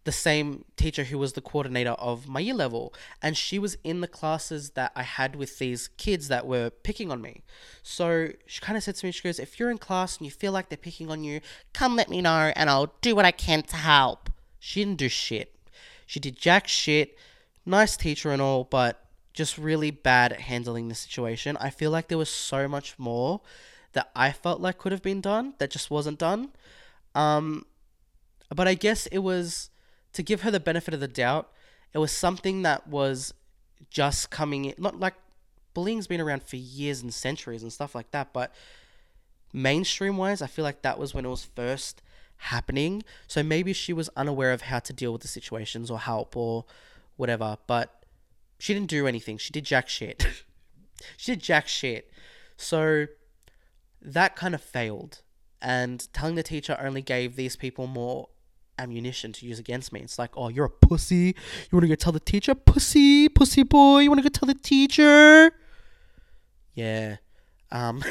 the 0.04 0.12
same 0.12 0.64
teacher 0.76 1.04
who 1.04 1.18
was 1.18 1.34
the 1.34 1.40
coordinator 1.40 1.92
of 1.92 2.28
my 2.28 2.40
year 2.40 2.54
level 2.54 2.92
and 3.22 3.36
she 3.36 3.58
was 3.58 3.76
in 3.84 4.00
the 4.00 4.08
classes 4.08 4.70
that 4.70 4.90
I 4.96 5.02
had 5.02 5.36
with 5.36 5.58
these 5.58 5.88
kids 5.96 6.28
that 6.28 6.46
were 6.46 6.70
picking 6.70 7.10
on 7.10 7.22
me. 7.22 7.42
So 7.82 8.30
she 8.46 8.60
kind 8.60 8.76
of 8.76 8.82
said 8.82 8.96
to 8.96 9.06
me 9.06 9.12
she 9.12 9.22
goes 9.22 9.38
if 9.38 9.60
you're 9.60 9.70
in 9.70 9.78
class 9.78 10.18
and 10.18 10.24
you 10.24 10.30
feel 10.32 10.52
like 10.52 10.68
they're 10.68 10.76
picking 10.76 11.10
on 11.10 11.22
you, 11.22 11.40
come 11.72 11.94
let 11.94 12.10
me 12.10 12.20
know 12.20 12.52
and 12.56 12.68
I'll 12.68 12.92
do 13.00 13.14
what 13.14 13.24
I 13.24 13.30
can 13.30 13.62
to 13.62 13.76
help. 13.76 14.30
She 14.58 14.80
didn't 14.84 14.98
do 14.98 15.08
shit. 15.08 15.54
She 16.06 16.18
did 16.18 16.36
jack 16.36 16.66
shit. 16.66 17.16
Nice 17.64 17.96
teacher 17.96 18.32
and 18.32 18.42
all, 18.42 18.64
but 18.64 19.06
just 19.32 19.56
really 19.56 19.92
bad 19.92 20.32
at 20.32 20.40
handling 20.40 20.88
the 20.88 20.94
situation. 20.96 21.56
I 21.58 21.70
feel 21.70 21.92
like 21.92 22.08
there 22.08 22.18
was 22.18 22.28
so 22.28 22.66
much 22.66 22.98
more 22.98 23.40
that 23.92 24.10
I 24.16 24.32
felt 24.32 24.60
like 24.60 24.78
could 24.78 24.92
have 24.92 25.02
been 25.02 25.20
done 25.20 25.54
that 25.58 25.70
just 25.70 25.90
wasn't 25.90 26.18
done. 26.18 26.50
Um 27.14 27.66
but 28.54 28.68
I 28.68 28.74
guess 28.74 29.06
it 29.06 29.18
was 29.18 29.70
to 30.12 30.22
give 30.22 30.42
her 30.42 30.50
the 30.50 30.60
benefit 30.60 30.94
of 30.94 31.00
the 31.00 31.08
doubt, 31.08 31.50
it 31.92 31.98
was 31.98 32.12
something 32.12 32.62
that 32.62 32.86
was 32.86 33.34
just 33.90 34.30
coming 34.30 34.66
in. 34.66 34.74
Not 34.78 34.98
like 34.98 35.14
bullying's 35.74 36.06
been 36.06 36.20
around 36.20 36.42
for 36.42 36.56
years 36.56 37.02
and 37.02 37.12
centuries 37.12 37.62
and 37.62 37.72
stuff 37.72 37.94
like 37.94 38.10
that, 38.10 38.32
but 38.32 38.54
mainstream 39.52 40.16
wise, 40.16 40.42
I 40.42 40.46
feel 40.46 40.64
like 40.64 40.82
that 40.82 40.98
was 40.98 41.14
when 41.14 41.24
it 41.24 41.28
was 41.28 41.44
first 41.44 42.02
happening. 42.36 43.02
So 43.26 43.42
maybe 43.42 43.72
she 43.72 43.92
was 43.92 44.10
unaware 44.16 44.52
of 44.52 44.62
how 44.62 44.80
to 44.80 44.92
deal 44.92 45.12
with 45.12 45.22
the 45.22 45.28
situations 45.28 45.90
or 45.90 46.00
help 46.00 46.36
or 46.36 46.64
whatever. 47.16 47.58
But 47.66 48.04
she 48.58 48.74
didn't 48.74 48.90
do 48.90 49.06
anything. 49.06 49.38
She 49.38 49.52
did 49.52 49.64
jack 49.64 49.88
shit. 49.88 50.26
she 51.16 51.32
did 51.32 51.42
jack 51.42 51.68
shit. 51.68 52.10
So 52.56 53.06
that 54.00 54.36
kind 54.36 54.54
of 54.54 54.62
failed. 54.62 55.22
And 55.60 56.12
telling 56.12 56.34
the 56.34 56.42
teacher 56.42 56.76
only 56.80 57.02
gave 57.02 57.36
these 57.36 57.54
people 57.54 57.86
more 57.86 58.28
ammunition 58.78 59.32
to 59.32 59.46
use 59.46 59.58
against 59.58 59.92
me. 59.92 60.00
It's 60.00 60.18
like, 60.18 60.30
oh, 60.36 60.48
you're 60.48 60.66
a 60.66 60.70
pussy. 60.70 61.34
You 61.70 61.72
want 61.72 61.82
to 61.84 61.88
go 61.88 61.94
tell 61.94 62.12
the 62.12 62.20
teacher? 62.20 62.54
Pussy, 62.54 63.28
pussy 63.28 63.62
boy. 63.62 64.00
You 64.00 64.10
want 64.10 64.22
to 64.22 64.28
go 64.28 64.32
tell 64.32 64.46
the 64.46 64.54
teacher? 64.54 65.52
Yeah. 66.74 67.16
Um. 67.70 68.02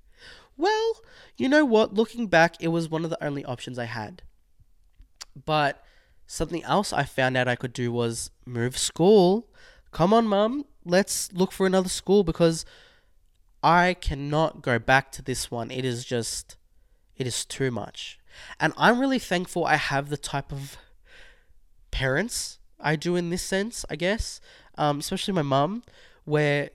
well, 0.56 0.96
you 1.36 1.48
know 1.48 1.64
what? 1.64 1.94
Looking 1.94 2.26
back, 2.26 2.56
it 2.60 2.68
was 2.68 2.88
one 2.88 3.04
of 3.04 3.10
the 3.10 3.22
only 3.24 3.44
options 3.44 3.78
I 3.78 3.86
had. 3.86 4.22
But 5.44 5.82
something 6.26 6.62
else 6.64 6.92
I 6.92 7.04
found 7.04 7.36
out 7.36 7.48
I 7.48 7.56
could 7.56 7.72
do 7.72 7.90
was 7.90 8.30
move 8.46 8.76
school. 8.76 9.48
Come 9.90 10.12
on, 10.12 10.26
mum. 10.26 10.66
Let's 10.84 11.32
look 11.32 11.52
for 11.52 11.66
another 11.66 11.88
school 11.88 12.24
because 12.24 12.64
I 13.62 13.94
cannot 13.94 14.62
go 14.62 14.78
back 14.78 15.12
to 15.12 15.22
this 15.22 15.50
one. 15.50 15.70
It 15.70 15.84
is 15.84 16.04
just, 16.04 16.56
it 17.16 17.26
is 17.26 17.44
too 17.44 17.70
much. 17.70 18.18
And 18.60 18.72
I'm 18.76 18.98
really 18.98 19.18
thankful 19.18 19.64
I 19.64 19.76
have 19.76 20.08
the 20.08 20.16
type 20.16 20.52
of 20.52 20.76
parents 21.90 22.58
I 22.80 22.96
do 22.96 23.16
in 23.16 23.30
this 23.30 23.42
sense, 23.42 23.84
I 23.88 23.96
guess. 23.96 24.40
Um, 24.76 24.98
especially 24.98 25.34
my 25.34 25.42
mum, 25.42 25.82
where 26.24 26.70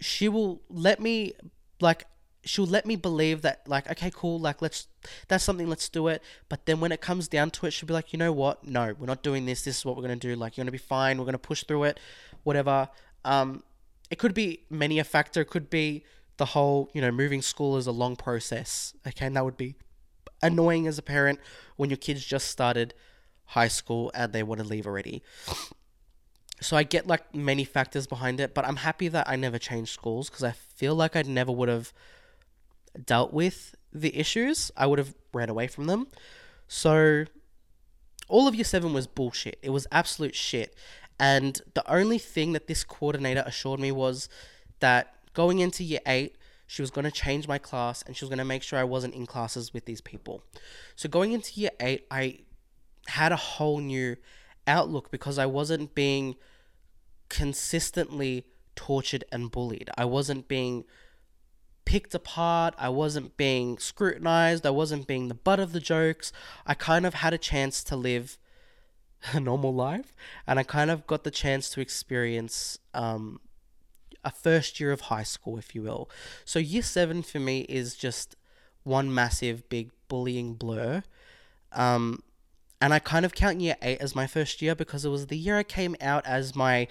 she 0.00 0.28
will 0.28 0.62
let 0.68 1.00
me 1.00 1.34
like 1.80 2.06
she'll 2.44 2.66
let 2.66 2.86
me 2.86 2.96
believe 2.96 3.42
that 3.42 3.66
like 3.68 3.88
okay 3.88 4.10
cool 4.12 4.38
like 4.38 4.60
let's 4.60 4.88
that's 5.28 5.44
something 5.44 5.68
let's 5.68 5.88
do 5.88 6.08
it. 6.08 6.22
But 6.48 6.66
then 6.66 6.80
when 6.80 6.92
it 6.92 7.00
comes 7.00 7.28
down 7.28 7.50
to 7.50 7.66
it 7.66 7.72
she'll 7.72 7.86
be 7.86 7.94
like 7.94 8.12
you 8.12 8.18
know 8.18 8.32
what? 8.32 8.66
No 8.66 8.94
we're 8.98 9.06
not 9.06 9.22
doing 9.22 9.46
this. 9.46 9.62
This 9.62 9.78
is 9.78 9.84
what 9.84 9.96
we're 9.96 10.02
going 10.02 10.18
to 10.18 10.28
do. 10.28 10.34
Like 10.36 10.56
you're 10.56 10.62
going 10.62 10.68
to 10.68 10.72
be 10.72 10.78
fine. 10.78 11.18
We're 11.18 11.24
going 11.24 11.32
to 11.34 11.38
push 11.38 11.64
through 11.64 11.84
it 11.84 12.00
whatever. 12.42 12.88
Um 13.24 13.62
it 14.10 14.18
could 14.18 14.34
be 14.34 14.64
many 14.68 14.98
a 14.98 15.04
factor. 15.04 15.40
It 15.40 15.50
could 15.50 15.70
be 15.70 16.04
the 16.36 16.46
whole 16.46 16.90
you 16.92 17.00
know 17.00 17.10
moving 17.10 17.42
school 17.42 17.76
is 17.76 17.86
a 17.86 17.92
long 17.92 18.16
process. 18.16 18.94
Okay 19.06 19.26
and 19.26 19.36
that 19.36 19.44
would 19.44 19.56
be 19.56 19.76
annoying 20.42 20.86
as 20.86 20.98
a 20.98 21.02
parent 21.02 21.40
when 21.76 21.90
your 21.90 21.96
kids 21.96 22.24
just 22.24 22.48
started 22.48 22.94
high 23.46 23.68
school 23.68 24.10
and 24.14 24.32
they 24.32 24.42
want 24.42 24.60
to 24.60 24.66
leave 24.66 24.86
already. 24.86 25.22
So 26.60 26.76
I 26.76 26.84
get 26.84 27.06
like 27.06 27.34
many 27.34 27.64
factors 27.64 28.06
behind 28.06 28.40
it, 28.40 28.54
but 28.54 28.64
I'm 28.64 28.76
happy 28.76 29.08
that 29.08 29.28
I 29.28 29.36
never 29.36 29.58
changed 29.58 29.92
schools 29.92 30.30
because 30.30 30.44
I 30.44 30.52
feel 30.52 30.94
like 30.94 31.16
I 31.16 31.22
never 31.22 31.50
would 31.50 31.68
have 31.68 31.92
dealt 33.04 33.32
with 33.32 33.74
the 33.92 34.16
issues. 34.16 34.70
I 34.76 34.86
would 34.86 34.98
have 34.98 35.14
ran 35.32 35.48
away 35.48 35.66
from 35.66 35.86
them. 35.86 36.06
So 36.68 37.24
all 38.28 38.46
of 38.46 38.54
year 38.54 38.64
seven 38.64 38.92
was 38.92 39.06
bullshit. 39.06 39.58
It 39.62 39.70
was 39.70 39.86
absolute 39.90 40.34
shit. 40.34 40.74
And 41.18 41.60
the 41.74 41.88
only 41.92 42.18
thing 42.18 42.52
that 42.52 42.66
this 42.66 42.84
coordinator 42.84 43.42
assured 43.44 43.80
me 43.80 43.92
was 43.92 44.28
that 44.80 45.14
going 45.34 45.58
into 45.58 45.84
year 45.84 46.00
eight, 46.06 46.36
she 46.72 46.80
was 46.80 46.90
going 46.90 47.04
to 47.04 47.10
change 47.10 47.46
my 47.46 47.58
class 47.58 48.00
and 48.00 48.16
she 48.16 48.24
was 48.24 48.30
going 48.30 48.38
to 48.38 48.46
make 48.46 48.62
sure 48.62 48.78
I 48.78 48.84
wasn't 48.84 49.12
in 49.12 49.26
classes 49.26 49.74
with 49.74 49.84
these 49.84 50.00
people. 50.00 50.42
So 50.96 51.06
going 51.06 51.32
into 51.32 51.60
year 51.60 51.72
eight, 51.80 52.06
I 52.10 52.38
had 53.08 53.30
a 53.30 53.36
whole 53.36 53.78
new 53.78 54.16
outlook 54.66 55.10
because 55.10 55.36
I 55.36 55.44
wasn't 55.44 55.94
being 55.94 56.36
consistently 57.28 58.46
tortured 58.74 59.22
and 59.30 59.50
bullied. 59.50 59.90
I 59.98 60.06
wasn't 60.06 60.48
being 60.48 60.84
picked 61.84 62.14
apart. 62.14 62.72
I 62.78 62.88
wasn't 62.88 63.36
being 63.36 63.76
scrutinized. 63.76 64.64
I 64.64 64.70
wasn't 64.70 65.06
being 65.06 65.28
the 65.28 65.34
butt 65.34 65.60
of 65.60 65.74
the 65.74 65.80
jokes. 65.80 66.32
I 66.66 66.72
kind 66.72 67.04
of 67.04 67.12
had 67.12 67.34
a 67.34 67.38
chance 67.38 67.84
to 67.84 67.96
live 67.96 68.38
a 69.34 69.40
normal 69.40 69.74
life 69.74 70.16
and 70.46 70.58
I 70.58 70.62
kind 70.62 70.90
of 70.90 71.06
got 71.06 71.22
the 71.22 71.30
chance 71.30 71.68
to 71.68 71.82
experience 71.82 72.78
um, 72.94 73.40
a 74.24 74.30
first 74.30 74.78
year 74.80 74.92
of 74.92 75.02
high 75.02 75.22
school, 75.22 75.58
if 75.58 75.74
you 75.74 75.82
will. 75.82 76.08
So 76.44 76.58
year 76.58 76.82
seven 76.82 77.22
for 77.22 77.40
me 77.40 77.60
is 77.62 77.94
just 77.94 78.36
one 78.84 79.12
massive 79.12 79.68
big 79.68 79.90
bullying 80.08 80.54
blur. 80.54 81.02
Um, 81.72 82.22
and 82.80 82.92
I 82.92 82.98
kind 82.98 83.24
of 83.24 83.34
count 83.34 83.60
year 83.60 83.76
eight 83.82 83.98
as 84.00 84.14
my 84.14 84.26
first 84.26 84.60
year 84.60 84.74
because 84.74 85.04
it 85.04 85.08
was 85.08 85.28
the 85.28 85.36
year 85.36 85.56
I 85.56 85.62
came 85.62 85.96
out 86.00 86.26
as 86.26 86.54
my 86.54 86.88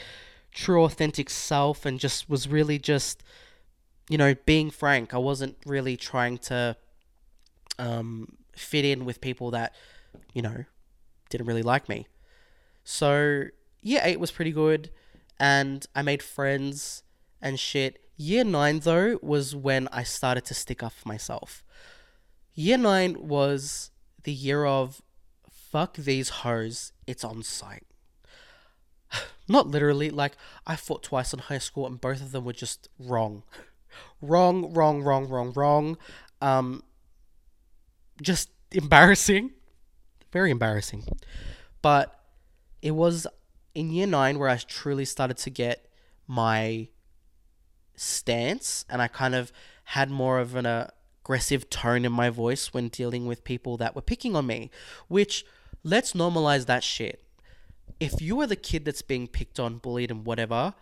true 0.52 0.84
authentic 0.84 1.30
self 1.30 1.86
and 1.86 2.00
just 2.00 2.30
was 2.30 2.48
really 2.48 2.78
just, 2.80 3.24
you 4.10 4.18
know, 4.18 4.36
being 4.46 4.70
frank. 4.70 5.14
I 5.14 5.18
wasn't 5.18 5.58
really 5.66 5.98
trying 5.98 6.38
to 6.40 6.76
um, 7.78 8.38
fit 8.56 8.86
in 8.86 9.06
with 9.06 9.22
people 9.22 9.52
that, 9.52 9.74
you 10.34 10.42
know, 10.42 10.66
didn't 11.30 11.48
really 11.48 11.64
like 11.64 11.90
me. 11.90 12.08
So 12.84 13.46
year 13.82 14.02
eight 14.04 14.20
was 14.20 14.32
pretty 14.32 14.52
good 14.52 14.90
and 15.40 15.86
I 15.96 16.02
made 16.02 16.22
friends 16.22 17.04
and 17.42 17.60
shit. 17.60 18.00
Year 18.18 18.44
nine, 18.44 18.80
though, 18.80 19.20
was 19.22 19.56
when 19.56 19.88
I 19.92 20.04
started 20.04 20.46
to 20.46 20.54
stick 20.54 20.84
up 20.84 20.94
for 20.94 21.08
myself. 21.08 21.64
Year 22.54 22.78
nine 22.78 23.28
was 23.28 23.92
the 24.24 24.34
year 24.34 24.66
of 24.66 25.02
fuck 25.50 25.96
these 25.96 26.30
hoes, 26.30 26.92
it's 27.08 27.24
on 27.24 27.44
sight. 27.44 27.86
Not 29.48 29.68
literally, 29.68 30.10
like, 30.10 30.34
I 30.68 30.76
fought 30.76 31.02
twice 31.02 31.34
in 31.34 31.40
high 31.40 31.58
school 31.58 31.88
and 31.88 32.00
both 32.00 32.22
of 32.22 32.32
them 32.32 32.46
were 32.46 32.54
just 32.54 32.90
wrong. 33.00 33.44
wrong, 34.22 34.74
wrong, 34.74 35.02
wrong, 35.02 35.28
wrong, 35.28 35.54
wrong. 35.54 35.98
Um, 36.42 36.84
just 38.22 38.50
embarrassing. 38.72 39.52
Very 40.32 40.52
embarrassing. 40.52 41.06
But 41.82 42.20
it 42.82 42.92
was 42.92 43.28
in 43.74 43.92
year 43.92 44.08
nine 44.08 44.40
where 44.40 44.50
I 44.50 44.58
truly 44.58 45.06
started 45.06 45.38
to 45.38 45.50
get 45.50 45.88
my 46.28 46.90
stance 48.02 48.84
and 48.90 49.02
I 49.02 49.08
kind 49.08 49.36
of 49.36 49.52
had 49.86 50.10
more 50.10 50.40
of 50.40 50.56
an 50.56 50.66
aggressive 50.66 51.70
tone 51.70 52.04
in 52.04 52.12
my 52.12 52.30
voice 52.30 52.74
when 52.74 52.88
dealing 52.88 53.28
with 53.28 53.44
people 53.44 53.78
that 53.78 53.96
were 53.96 54.02
picking 54.02 54.36
on 54.36 54.48
me, 54.48 54.72
which 55.08 55.46
let's 55.84 56.14
normalize 56.14 56.66
that 56.66 56.84
shit. 56.84 57.24
If 58.00 58.22
you 58.22 58.40
are 58.42 58.48
the 58.48 58.56
kid 58.56 58.86
that's 58.86 59.04
being 59.04 59.28
picked 59.28 59.60
on, 59.60 59.78
bullied, 59.78 60.10
and 60.10 60.26
whatever, 60.26 60.74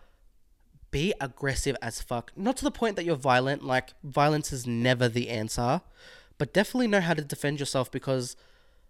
be 0.90 1.12
aggressive 1.20 1.76
as 1.82 2.00
fuck. 2.00 2.32
Not 2.36 2.56
to 2.58 2.64
the 2.64 2.70
point 2.70 2.96
that 2.96 3.04
you're 3.04 3.16
violent, 3.16 3.62
like, 3.62 3.92
violence 4.02 4.52
is 4.52 4.66
never 4.66 5.08
the 5.08 5.28
answer, 5.28 5.82
but 6.38 6.54
definitely 6.54 6.88
know 6.88 7.00
how 7.00 7.14
to 7.14 7.22
defend 7.22 7.60
yourself 7.60 7.90
because 7.90 8.36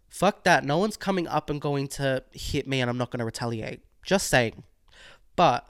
fuck 0.08 0.44
that. 0.44 0.64
No 0.64 0.78
one's 0.78 0.96
coming 0.96 1.26
up 1.26 1.50
and 1.50 1.60
going 1.60 1.88
to 1.88 2.22
hit 2.30 2.68
me 2.68 2.80
and 2.80 2.88
I'm 2.88 2.98
not 2.98 3.10
going 3.10 3.18
to 3.18 3.24
retaliate. 3.24 3.80
Just 4.04 4.28
saying. 4.28 4.62
But 5.34 5.68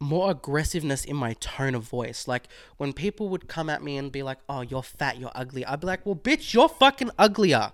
more 0.00 0.30
aggressiveness 0.30 1.04
in 1.04 1.16
my 1.16 1.34
tone 1.34 1.74
of 1.74 1.82
voice. 1.82 2.28
Like 2.28 2.48
when 2.76 2.92
people 2.92 3.28
would 3.28 3.48
come 3.48 3.68
at 3.68 3.82
me 3.82 3.96
and 3.96 4.12
be 4.12 4.22
like, 4.22 4.38
"Oh, 4.48 4.60
you're 4.60 4.82
fat, 4.82 5.18
you're 5.18 5.32
ugly," 5.34 5.64
I'd 5.64 5.80
be 5.80 5.86
like, 5.86 6.04
"Well, 6.06 6.16
bitch, 6.16 6.54
you're 6.54 6.68
fucking 6.68 7.10
uglier." 7.18 7.72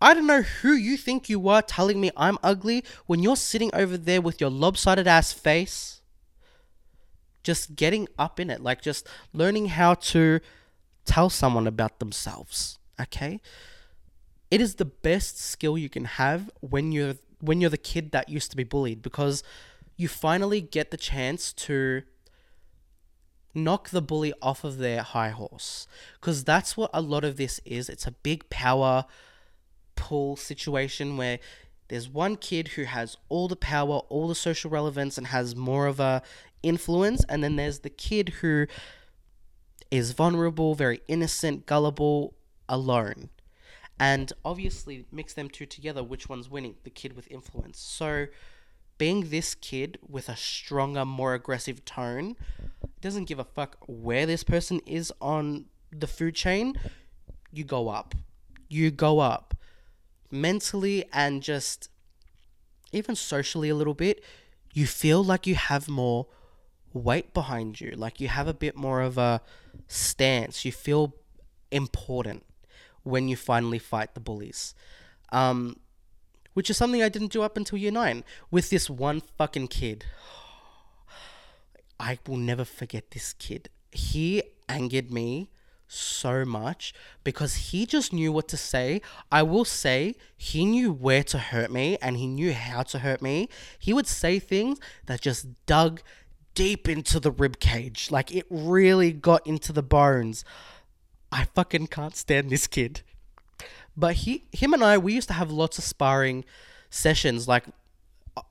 I 0.00 0.14
don't 0.14 0.26
know 0.26 0.42
who 0.42 0.72
you 0.72 0.96
think 0.96 1.28
you 1.28 1.48
are 1.48 1.60
telling 1.60 2.00
me 2.00 2.10
I'm 2.16 2.38
ugly 2.42 2.84
when 3.06 3.22
you're 3.22 3.36
sitting 3.36 3.70
over 3.74 3.98
there 3.98 4.22
with 4.22 4.40
your 4.40 4.50
lopsided 4.50 5.06
ass 5.06 5.32
face. 5.32 6.00
Just 7.42 7.74
getting 7.74 8.08
up 8.18 8.38
in 8.40 8.50
it, 8.50 8.62
like 8.62 8.80
just 8.80 9.06
learning 9.32 9.66
how 9.66 9.94
to 9.94 10.40
tell 11.04 11.30
someone 11.30 11.66
about 11.66 11.98
themselves. 11.98 12.78
Okay? 13.00 13.40
It 14.50 14.60
is 14.60 14.76
the 14.76 14.84
best 14.84 15.38
skill 15.38 15.76
you 15.76 15.88
can 15.88 16.04
have 16.04 16.50
when 16.60 16.92
you're 16.92 17.14
when 17.40 17.60
you're 17.60 17.70
the 17.70 17.78
kid 17.78 18.12
that 18.12 18.28
used 18.28 18.50
to 18.50 18.56
be 18.56 18.64
bullied 18.64 19.00
because 19.00 19.42
you 20.00 20.08
finally 20.08 20.62
get 20.62 20.90
the 20.90 20.96
chance 20.96 21.52
to 21.52 22.02
knock 23.54 23.90
the 23.90 24.00
bully 24.00 24.32
off 24.40 24.64
of 24.64 24.78
their 24.78 25.02
high 25.02 25.28
horse. 25.28 25.86
Because 26.18 26.42
that's 26.42 26.74
what 26.74 26.88
a 26.94 27.02
lot 27.02 27.22
of 27.22 27.36
this 27.36 27.60
is. 27.66 27.90
It's 27.90 28.06
a 28.06 28.12
big 28.12 28.48
power 28.48 29.04
pull 29.96 30.36
situation 30.36 31.18
where 31.18 31.38
there's 31.88 32.08
one 32.08 32.36
kid 32.36 32.68
who 32.68 32.84
has 32.84 33.18
all 33.28 33.46
the 33.46 33.56
power, 33.56 33.98
all 34.08 34.26
the 34.26 34.34
social 34.34 34.70
relevance, 34.70 35.18
and 35.18 35.26
has 35.26 35.54
more 35.54 35.86
of 35.86 36.00
a 36.00 36.22
influence, 36.62 37.22
and 37.28 37.44
then 37.44 37.56
there's 37.56 37.80
the 37.80 37.90
kid 37.90 38.30
who 38.40 38.66
is 39.90 40.12
vulnerable, 40.12 40.74
very 40.74 41.02
innocent, 41.08 41.66
gullible, 41.66 42.32
alone. 42.70 43.28
And 43.98 44.32
obviously, 44.46 45.04
mix 45.12 45.34
them 45.34 45.50
two 45.50 45.66
together, 45.66 46.02
which 46.02 46.26
one's 46.26 46.48
winning? 46.48 46.76
The 46.84 46.90
kid 46.90 47.14
with 47.14 47.30
influence. 47.30 47.78
So, 47.78 48.28
being 49.00 49.30
this 49.30 49.54
kid 49.54 49.98
with 50.06 50.28
a 50.28 50.36
stronger, 50.36 51.06
more 51.06 51.32
aggressive 51.32 51.86
tone 51.86 52.36
doesn't 53.00 53.24
give 53.24 53.38
a 53.38 53.44
fuck 53.44 53.78
where 53.86 54.26
this 54.26 54.44
person 54.44 54.78
is 54.84 55.10
on 55.22 55.64
the 55.90 56.06
food 56.06 56.34
chain. 56.34 56.74
You 57.50 57.64
go 57.64 57.88
up. 57.88 58.14
You 58.68 58.90
go 58.90 59.20
up 59.20 59.54
mentally 60.30 61.06
and 61.14 61.42
just 61.42 61.88
even 62.92 63.16
socially 63.16 63.70
a 63.70 63.74
little 63.74 63.94
bit. 63.94 64.22
You 64.74 64.86
feel 64.86 65.24
like 65.24 65.46
you 65.46 65.54
have 65.54 65.88
more 65.88 66.26
weight 66.92 67.32
behind 67.32 67.80
you, 67.80 67.92
like 67.96 68.20
you 68.20 68.28
have 68.28 68.48
a 68.48 68.54
bit 68.54 68.76
more 68.76 69.00
of 69.00 69.16
a 69.16 69.40
stance. 69.88 70.66
You 70.66 70.72
feel 70.72 71.14
important 71.70 72.44
when 73.02 73.28
you 73.28 73.36
finally 73.36 73.78
fight 73.78 74.12
the 74.12 74.20
bullies. 74.20 74.74
Um, 75.32 75.76
which 76.54 76.70
is 76.70 76.76
something 76.76 77.02
I 77.02 77.08
didn't 77.08 77.32
do 77.32 77.42
up 77.42 77.56
until 77.56 77.78
year 77.78 77.92
nine 77.92 78.24
with 78.50 78.70
this 78.70 78.88
one 78.90 79.20
fucking 79.20 79.68
kid. 79.68 80.04
I 81.98 82.18
will 82.26 82.38
never 82.38 82.64
forget 82.64 83.10
this 83.10 83.32
kid. 83.34 83.68
He 83.92 84.42
angered 84.68 85.10
me 85.10 85.50
so 85.86 86.44
much 86.44 86.94
because 87.24 87.54
he 87.56 87.84
just 87.84 88.12
knew 88.12 88.32
what 88.32 88.48
to 88.48 88.56
say. 88.56 89.02
I 89.30 89.42
will 89.42 89.64
say 89.64 90.14
he 90.36 90.64
knew 90.64 90.92
where 90.92 91.24
to 91.24 91.38
hurt 91.38 91.70
me 91.70 91.98
and 92.00 92.16
he 92.16 92.26
knew 92.26 92.52
how 92.52 92.84
to 92.84 93.00
hurt 93.00 93.20
me. 93.20 93.48
He 93.78 93.92
would 93.92 94.06
say 94.06 94.38
things 94.38 94.78
that 95.06 95.20
just 95.20 95.46
dug 95.66 96.00
deep 96.54 96.88
into 96.88 97.18
the 97.18 97.30
rib 97.30 97.58
cage. 97.58 98.10
Like 98.10 98.34
it 98.34 98.46
really 98.48 99.12
got 99.12 99.46
into 99.46 99.72
the 99.72 99.82
bones. 99.82 100.44
I 101.32 101.44
fucking 101.44 101.88
can't 101.88 102.16
stand 102.16 102.50
this 102.50 102.66
kid. 102.66 103.02
But 103.96 104.14
he 104.16 104.44
him 104.52 104.72
and 104.72 104.82
I 104.82 104.98
we 104.98 105.14
used 105.14 105.28
to 105.28 105.34
have 105.34 105.50
lots 105.50 105.78
of 105.78 105.84
sparring 105.84 106.44
sessions 106.90 107.46
like 107.46 107.64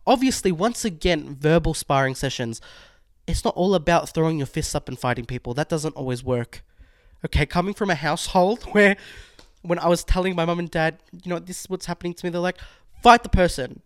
obviously 0.06 0.52
once 0.52 0.86
again 0.86 1.36
verbal 1.36 1.73
sparring 1.73 2.15
sessions 2.15 2.62
it's 3.30 3.45
not 3.45 3.56
all 3.56 3.75
about 3.75 4.10
throwing 4.10 4.39
your 4.39 4.47
fists 4.47 4.73
up 4.73 4.89
and 4.89 4.97
fighting 4.97 5.25
people. 5.25 5.54
That 5.54 5.69
doesn't 5.69 5.95
always 5.95 6.23
work. 6.23 6.63
Okay, 7.23 7.45
coming 7.45 7.73
from 7.73 7.89
a 7.89 7.95
household 7.95 8.63
where 8.71 8.97
when 9.62 9.78
I 9.78 9.88
was 9.88 10.04
telling 10.04 10.36
my 10.36 10.45
mum 10.45 10.60
and 10.60 10.71
dad, 10.71 10.97
you 11.12 11.30
know, 11.30 11.39
this 11.39 11.62
is 11.62 11.69
what's 11.69 11.86
happening 11.86 12.13
to 12.15 12.25
me, 12.25 12.32
they're 12.32 12.41
like, 12.41 12.58
fight 13.04 13.23
the 13.23 13.30
person. 13.30 13.82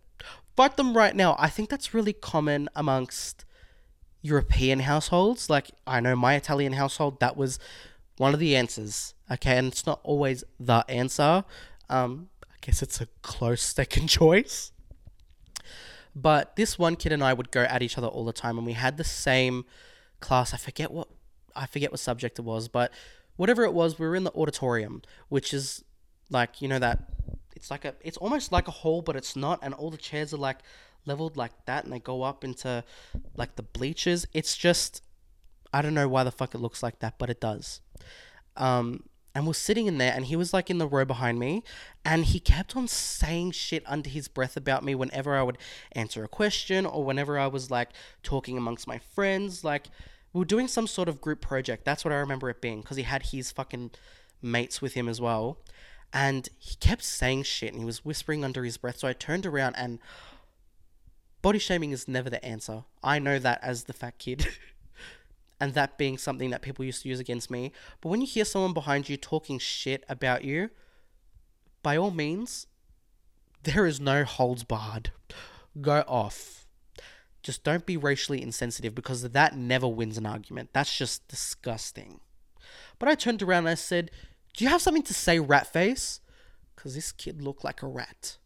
Fight 0.56 0.76
them 0.76 0.96
right 0.96 1.14
now. 1.14 1.36
I 1.38 1.48
think 1.48 1.68
that's 1.68 1.92
really 1.92 2.12
common 2.12 2.68
amongst 2.74 3.44
European 4.22 4.80
households. 4.80 5.50
Like, 5.50 5.72
I 5.86 6.00
know 6.00 6.16
my 6.16 6.34
Italian 6.36 6.74
household, 6.74 7.20
that 7.20 7.36
was 7.36 7.58
one 8.16 8.32
of 8.32 8.40
the 8.40 8.56
answers. 8.56 9.13
Okay, 9.30 9.56
and 9.56 9.68
it's 9.68 9.86
not 9.86 10.00
always 10.02 10.44
the 10.60 10.84
answer. 10.88 11.44
Um, 11.88 12.28
I 12.44 12.56
guess 12.60 12.82
it's 12.82 13.00
a 13.00 13.06
close 13.22 13.62
second 13.62 14.08
choice. 14.08 14.72
But 16.14 16.56
this 16.56 16.78
one 16.78 16.96
kid 16.96 17.12
and 17.12 17.24
I 17.24 17.32
would 17.32 17.50
go 17.50 17.62
at 17.62 17.82
each 17.82 17.98
other 17.98 18.06
all 18.06 18.24
the 18.24 18.32
time, 18.32 18.56
and 18.58 18.66
we 18.66 18.74
had 18.74 18.96
the 18.96 19.04
same 19.04 19.64
class. 20.20 20.54
I 20.54 20.58
forget 20.58 20.90
what 20.90 21.08
I 21.56 21.66
forget 21.66 21.90
what 21.90 22.00
subject 22.00 22.38
it 22.38 22.42
was, 22.42 22.68
but 22.68 22.92
whatever 23.36 23.64
it 23.64 23.72
was, 23.72 23.98
we 23.98 24.06
were 24.06 24.14
in 24.14 24.24
the 24.24 24.32
auditorium, 24.32 25.02
which 25.28 25.52
is 25.52 25.84
like 26.30 26.62
you 26.62 26.68
know 26.68 26.78
that 26.78 27.10
it's 27.56 27.70
like 27.70 27.84
a 27.84 27.94
it's 28.00 28.16
almost 28.18 28.52
like 28.52 28.68
a 28.68 28.72
hall, 28.72 29.02
but 29.02 29.16
it's 29.16 29.34
not, 29.34 29.58
and 29.62 29.74
all 29.74 29.90
the 29.90 29.96
chairs 29.96 30.32
are 30.32 30.38
like 30.38 30.58
leveled 31.06 31.36
like 31.36 31.52
that, 31.66 31.84
and 31.84 31.92
they 31.92 31.98
go 31.98 32.22
up 32.22 32.44
into 32.44 32.84
like 33.36 33.56
the 33.56 33.62
bleachers. 33.62 34.26
It's 34.32 34.56
just 34.56 35.02
I 35.72 35.82
don't 35.82 35.94
know 35.94 36.08
why 36.08 36.22
the 36.22 36.30
fuck 36.30 36.54
it 36.54 36.58
looks 36.58 36.82
like 36.82 37.00
that, 37.00 37.18
but 37.18 37.30
it 37.30 37.40
does. 37.40 37.80
Um, 38.56 39.02
and 39.34 39.46
we're 39.46 39.52
sitting 39.52 39.86
in 39.86 39.98
there 39.98 40.12
and 40.14 40.26
he 40.26 40.36
was 40.36 40.52
like 40.52 40.70
in 40.70 40.78
the 40.78 40.86
row 40.86 41.04
behind 41.04 41.38
me 41.38 41.64
and 42.04 42.26
he 42.26 42.38
kept 42.38 42.76
on 42.76 42.86
saying 42.86 43.50
shit 43.50 43.82
under 43.86 44.08
his 44.08 44.28
breath 44.28 44.56
about 44.56 44.84
me 44.84 44.94
whenever 44.94 45.34
I 45.34 45.42
would 45.42 45.58
answer 45.92 46.22
a 46.22 46.28
question 46.28 46.86
or 46.86 47.04
whenever 47.04 47.38
I 47.38 47.48
was 47.48 47.70
like 47.70 47.90
talking 48.22 48.56
amongst 48.56 48.86
my 48.86 48.98
friends. 48.98 49.64
Like 49.64 49.88
we 50.32 50.38
were 50.38 50.44
doing 50.44 50.68
some 50.68 50.86
sort 50.86 51.08
of 51.08 51.20
group 51.20 51.40
project. 51.40 51.84
That's 51.84 52.04
what 52.04 52.12
I 52.12 52.18
remember 52.18 52.48
it 52.48 52.60
being 52.60 52.80
because 52.82 52.96
he 52.96 53.02
had 53.02 53.24
his 53.26 53.50
fucking 53.50 53.90
mates 54.40 54.80
with 54.80 54.94
him 54.94 55.08
as 55.08 55.20
well. 55.20 55.58
And 56.12 56.48
he 56.58 56.76
kept 56.76 57.02
saying 57.02 57.42
shit 57.42 57.72
and 57.72 57.80
he 57.80 57.84
was 57.84 58.04
whispering 58.04 58.44
under 58.44 58.62
his 58.62 58.76
breath. 58.76 58.98
So 58.98 59.08
I 59.08 59.14
turned 59.14 59.46
around 59.46 59.74
and 59.76 59.98
body 61.42 61.58
shaming 61.58 61.90
is 61.90 62.06
never 62.06 62.30
the 62.30 62.44
answer. 62.44 62.84
I 63.02 63.18
know 63.18 63.40
that 63.40 63.58
as 63.62 63.84
the 63.84 63.92
fat 63.92 64.18
kid 64.18 64.46
and 65.60 65.74
that 65.74 65.98
being 65.98 66.18
something 66.18 66.50
that 66.50 66.62
people 66.62 66.84
used 66.84 67.02
to 67.02 67.08
use 67.08 67.20
against 67.20 67.50
me. 67.50 67.72
But 68.00 68.08
when 68.08 68.20
you 68.20 68.26
hear 68.26 68.44
someone 68.44 68.72
behind 68.72 69.08
you 69.08 69.16
talking 69.16 69.58
shit 69.58 70.04
about 70.08 70.44
you, 70.44 70.70
by 71.82 71.96
all 71.96 72.10
means, 72.10 72.66
there 73.62 73.86
is 73.86 74.00
no 74.00 74.24
holds 74.24 74.64
barred. 74.64 75.12
Go 75.80 76.04
off. 76.06 76.66
Just 77.42 77.62
don't 77.62 77.84
be 77.84 77.96
racially 77.96 78.42
insensitive 78.42 78.94
because 78.94 79.22
that 79.22 79.56
never 79.56 79.86
wins 79.86 80.16
an 80.16 80.26
argument. 80.26 80.70
That's 80.72 80.96
just 80.96 81.28
disgusting. 81.28 82.20
But 82.98 83.08
I 83.08 83.14
turned 83.14 83.42
around 83.42 83.60
and 83.60 83.70
I 83.70 83.74
said, 83.74 84.10
Do 84.56 84.64
you 84.64 84.70
have 84.70 84.80
something 84.80 85.02
to 85.02 85.14
say, 85.14 85.38
rat 85.38 85.70
face? 85.72 86.20
Because 86.74 86.94
this 86.94 87.12
kid 87.12 87.42
looked 87.42 87.64
like 87.64 87.82
a 87.82 87.86
rat. 87.86 88.38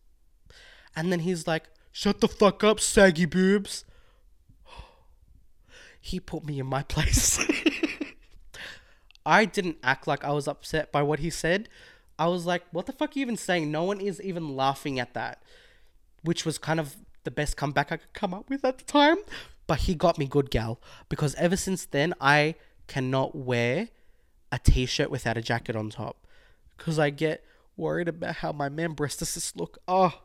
And 0.97 1.13
then 1.13 1.21
he's 1.21 1.47
like, 1.47 1.65
Shut 1.93 2.21
the 2.21 2.29
fuck 2.29 2.65
up, 2.65 2.81
saggy 2.81 3.25
boobs 3.25 3.85
he 6.09 6.21
put 6.21 6.45
me 6.45 6.59
in 6.59 6.67
my 6.67 6.83
place. 6.83 7.39
I 9.27 9.45
didn't 9.45 9.77
act 9.83 10.07
like 10.07 10.25
I 10.25 10.33
was 10.33 10.49
upset 10.49 10.91
by 10.91 11.03
what 11.03 11.19
he 11.19 11.29
said. 11.29 11.69
I 12.19 12.29
was 12.29 12.47
like, 12.47 12.65
what 12.73 12.87
the 12.87 12.93
fuck 12.93 13.11
are 13.11 13.19
you 13.19 13.23
even 13.23 13.37
saying? 13.37 13.71
No 13.71 13.85
one 13.85 14.01
is 14.01 14.21
even 14.23 14.57
laughing 14.57 14.99
at 14.99 15.13
that. 15.15 15.43
Which 16.23 16.47
was 16.47 16.57
kind 16.57 16.81
of 16.81 16.97
the 17.25 17.31
best 17.31 17.57
comeback 17.57 17.93
I 17.93 17.99
could 17.99 18.13
come 18.15 18.33
up 18.33 18.49
with 18.49 18.65
at 18.65 18.79
the 18.79 18.85
time. 18.85 19.19
But 19.67 19.81
he 19.81 19.95
got 19.95 20.19
me 20.19 20.27
good, 20.27 20.51
gal. 20.51 20.81
Because 21.11 21.35
ever 21.35 21.57
since 21.57 21.85
then, 21.85 22.15
I 22.21 22.55
cannot 22.87 23.37
wear 23.37 23.89
a 24.51 24.59
t 24.59 24.87
shirt 24.87 25.11
without 25.11 25.37
a 25.37 25.43
jacket 25.43 25.77
on 25.77 25.91
top. 25.91 26.27
Because 26.77 26.99
I 26.99 27.11
get 27.11 27.45
worried 27.77 28.09
about 28.09 28.37
how 28.37 28.53
my 28.53 28.71
man 28.71 28.93
breasts 28.93 29.55
look. 29.55 29.79
Oh, 29.87 30.23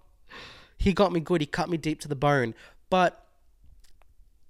he 0.78 0.94
got 0.94 1.12
me 1.12 1.20
good. 1.20 1.42
He 1.42 1.48
cut 1.48 1.70
me 1.70 1.76
deep 1.76 2.00
to 2.02 2.08
the 2.08 2.16
bone. 2.16 2.56
But 2.90 3.23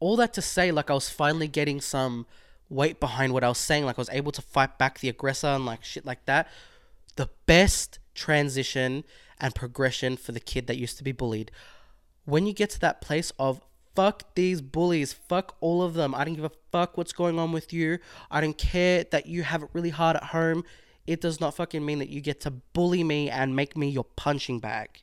all 0.03 0.17
that 0.17 0.33
to 0.33 0.41
say, 0.41 0.69
like 0.69 0.89
I 0.89 0.93
was 0.93 1.09
finally 1.09 1.47
getting 1.47 1.79
some 1.79 2.25
weight 2.69 2.99
behind 2.99 3.31
what 3.31 3.41
I 3.41 3.47
was 3.47 3.57
saying. 3.57 3.85
Like 3.85 3.97
I 3.97 4.01
was 4.01 4.09
able 4.11 4.33
to 4.33 4.41
fight 4.41 4.77
back 4.77 4.99
the 4.99 5.07
aggressor 5.07 5.47
and 5.47 5.65
like 5.65 5.81
shit 5.81 6.05
like 6.05 6.25
that. 6.25 6.49
The 7.15 7.29
best 7.45 7.99
transition 8.13 9.05
and 9.39 9.55
progression 9.55 10.17
for 10.17 10.33
the 10.33 10.41
kid 10.41 10.67
that 10.67 10.75
used 10.75 10.97
to 10.97 11.05
be 11.05 11.13
bullied. 11.13 11.51
When 12.25 12.45
you 12.45 12.51
get 12.51 12.69
to 12.71 12.81
that 12.81 12.99
place 12.99 13.31
of 13.39 13.61
fuck 13.95 14.35
these 14.35 14.61
bullies, 14.61 15.13
fuck 15.13 15.55
all 15.61 15.81
of 15.81 15.93
them. 15.93 16.13
I 16.13 16.25
don't 16.25 16.35
give 16.35 16.43
a 16.43 16.51
fuck 16.69 16.97
what's 16.97 17.13
going 17.13 17.39
on 17.39 17.53
with 17.53 17.71
you. 17.71 17.99
I 18.29 18.41
don't 18.41 18.57
care 18.57 19.05
that 19.05 19.27
you 19.27 19.43
have 19.43 19.63
it 19.63 19.69
really 19.71 19.91
hard 19.91 20.17
at 20.17 20.25
home. 20.25 20.65
It 21.07 21.21
does 21.21 21.39
not 21.39 21.55
fucking 21.55 21.85
mean 21.85 21.99
that 21.99 22.09
you 22.09 22.19
get 22.19 22.41
to 22.41 22.51
bully 22.51 23.05
me 23.05 23.29
and 23.29 23.55
make 23.55 23.77
me 23.77 23.87
your 23.87 24.05
punching 24.17 24.59
bag. 24.59 25.01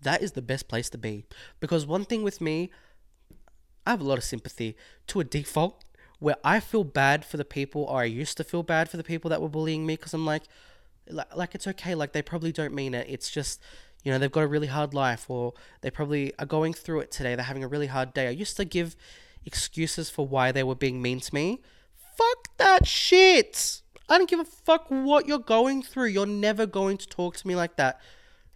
That 0.00 0.22
is 0.22 0.32
the 0.32 0.40
best 0.40 0.66
place 0.66 0.88
to 0.90 0.98
be. 0.98 1.26
Because 1.60 1.84
one 1.84 2.06
thing 2.06 2.22
with 2.22 2.40
me, 2.40 2.70
I 3.86 3.90
have 3.90 4.00
a 4.00 4.04
lot 4.04 4.18
of 4.18 4.24
sympathy 4.24 4.76
to 5.08 5.20
a 5.20 5.24
default 5.24 5.84
where 6.18 6.36
I 6.44 6.60
feel 6.60 6.84
bad 6.84 7.24
for 7.24 7.36
the 7.36 7.44
people, 7.44 7.84
or 7.84 8.00
I 8.00 8.04
used 8.04 8.36
to 8.36 8.44
feel 8.44 8.62
bad 8.62 8.88
for 8.88 8.96
the 8.96 9.04
people 9.04 9.30
that 9.30 9.40
were 9.40 9.48
bullying 9.48 9.86
me 9.86 9.96
because 9.96 10.12
I'm 10.14 10.26
like, 10.26 10.42
like, 11.08 11.34
like 11.34 11.54
it's 11.54 11.66
okay. 11.66 11.94
Like 11.94 12.12
they 12.12 12.22
probably 12.22 12.52
don't 12.52 12.74
mean 12.74 12.94
it. 12.94 13.06
It's 13.08 13.30
just, 13.30 13.60
you 14.04 14.12
know, 14.12 14.18
they've 14.18 14.30
got 14.30 14.44
a 14.44 14.46
really 14.46 14.66
hard 14.66 14.92
life, 14.92 15.30
or 15.30 15.54
they 15.80 15.90
probably 15.90 16.32
are 16.38 16.46
going 16.46 16.74
through 16.74 17.00
it 17.00 17.10
today. 17.10 17.34
They're 17.34 17.44
having 17.44 17.64
a 17.64 17.68
really 17.68 17.86
hard 17.86 18.12
day. 18.12 18.26
I 18.26 18.30
used 18.30 18.56
to 18.58 18.64
give 18.64 18.96
excuses 19.46 20.10
for 20.10 20.26
why 20.26 20.52
they 20.52 20.62
were 20.62 20.74
being 20.74 21.00
mean 21.00 21.20
to 21.20 21.34
me. 21.34 21.62
Fuck 22.16 22.56
that 22.58 22.86
shit. 22.86 23.80
I 24.10 24.18
don't 24.18 24.28
give 24.28 24.40
a 24.40 24.44
fuck 24.44 24.86
what 24.88 25.26
you're 25.26 25.38
going 25.38 25.82
through. 25.82 26.06
You're 26.06 26.26
never 26.26 26.66
going 26.66 26.98
to 26.98 27.08
talk 27.08 27.36
to 27.38 27.46
me 27.46 27.56
like 27.56 27.76
that. 27.76 28.00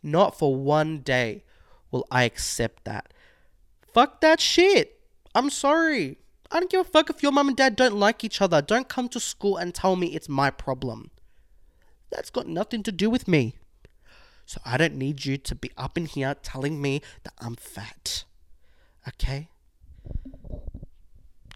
Not 0.03 0.39
for 0.39 0.55
one 0.55 0.99
day 0.99 1.45
will 1.91 2.07
I 2.11 2.25
accept 2.25 2.85
that. 2.85 3.15
Fuck 3.95 4.21
that 4.21 4.41
shit. 4.41 4.94
I'm 5.35 5.51
sorry. 5.51 6.19
I 6.51 6.61
don't 6.61 6.71
give 6.71 6.81
a 6.81 6.85
fuck 6.85 7.11
if 7.11 7.23
your 7.23 7.33
mum 7.33 7.49
and 7.49 7.57
dad 7.57 7.75
don't 7.75 7.97
like 7.97 8.23
each 8.23 8.41
other. 8.41 8.63
Don't 8.63 8.89
come 8.89 9.09
to 9.09 9.21
school 9.21 9.57
and 9.57 9.75
tell 9.75 9.97
me 9.97 10.09
it's 10.09 10.29
my 10.29 10.51
problem. 10.51 11.11
That's 12.11 12.31
got 12.31 12.47
nothing 12.47 12.83
to 12.85 12.93
do 12.93 13.11
with 13.11 13.27
me. 13.27 13.57
So 14.47 14.61
I 14.65 14.77
don't 14.77 14.95
need 14.95 15.25
you 15.25 15.37
to 15.39 15.55
be 15.55 15.71
up 15.77 15.97
in 15.97 16.07
here 16.07 16.35
telling 16.43 16.81
me 16.81 17.01
that 17.25 17.33
I'm 17.39 17.57
fat. 17.57 18.25
Okay? 19.09 19.49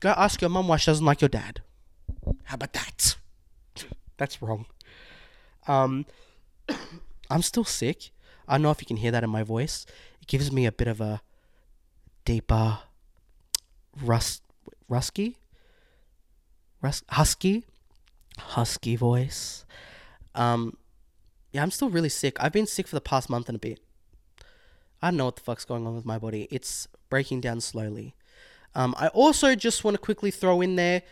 Go 0.00 0.10
ask 0.10 0.40
your 0.40 0.50
mum 0.50 0.68
why 0.68 0.78
she 0.78 0.86
doesn't 0.86 1.04
like 1.04 1.20
your 1.20 1.28
dad. 1.28 1.60
How 2.44 2.54
about 2.54 2.72
that? 2.72 3.16
That's 4.16 4.40
wrong. 4.42 4.66
Um, 5.66 6.06
I'm 7.30 7.42
still 7.42 7.64
sick. 7.64 8.10
I 8.48 8.54
don't 8.54 8.62
know 8.62 8.70
if 8.70 8.80
you 8.80 8.86
can 8.86 8.96
hear 8.96 9.10
that 9.10 9.22
in 9.22 9.30
my 9.30 9.42
voice. 9.42 9.86
It 10.20 10.26
gives 10.26 10.50
me 10.50 10.66
a 10.66 10.72
bit 10.72 10.88
of 10.88 11.00
a 11.00 11.20
deeper 12.24 12.78
rust 14.02 14.42
rusky 14.90 15.34
rus 16.82 17.02
husky 17.10 17.64
husky 18.38 18.96
voice 18.96 19.64
um 20.34 20.76
yeah 21.52 21.62
i'm 21.62 21.70
still 21.70 21.90
really 21.90 22.08
sick 22.08 22.36
i've 22.40 22.52
been 22.52 22.66
sick 22.66 22.86
for 22.86 22.96
the 22.96 23.00
past 23.00 23.28
month 23.28 23.48
and 23.48 23.56
a 23.56 23.58
bit 23.58 23.80
i 25.02 25.10
don't 25.10 25.16
know 25.16 25.26
what 25.26 25.36
the 25.36 25.42
fuck's 25.42 25.64
going 25.64 25.86
on 25.86 25.94
with 25.94 26.04
my 26.04 26.18
body 26.18 26.46
it's 26.50 26.88
breaking 27.10 27.40
down 27.40 27.60
slowly 27.60 28.14
um 28.74 28.94
i 28.98 29.08
also 29.08 29.54
just 29.54 29.84
want 29.84 29.94
to 29.94 29.98
quickly 29.98 30.30
throw 30.30 30.60
in 30.60 30.76
there 30.76 31.02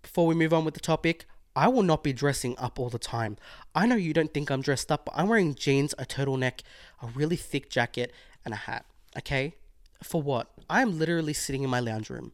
before 0.00 0.26
we 0.26 0.34
move 0.34 0.52
on 0.52 0.64
with 0.64 0.74
the 0.74 0.80
topic 0.80 1.26
I 1.54 1.68
will 1.68 1.82
not 1.82 2.02
be 2.02 2.12
dressing 2.12 2.56
up 2.58 2.78
all 2.78 2.88
the 2.88 2.98
time. 2.98 3.36
I 3.74 3.86
know 3.86 3.94
you 3.94 4.12
don't 4.12 4.32
think 4.32 4.50
I'm 4.50 4.62
dressed 4.62 4.90
up, 4.90 5.04
but 5.04 5.14
I'm 5.14 5.28
wearing 5.28 5.54
jeans, 5.54 5.94
a 5.98 6.06
turtleneck, 6.06 6.60
a 7.02 7.08
really 7.08 7.36
thick 7.36 7.68
jacket, 7.68 8.12
and 8.44 8.54
a 8.54 8.56
hat. 8.56 8.86
Okay? 9.18 9.54
For 10.02 10.22
what? 10.22 10.50
I'm 10.68 10.98
literally 10.98 11.32
sitting 11.32 11.62
in 11.62 11.70
my 11.70 11.80
lounge 11.80 12.10
room, 12.10 12.32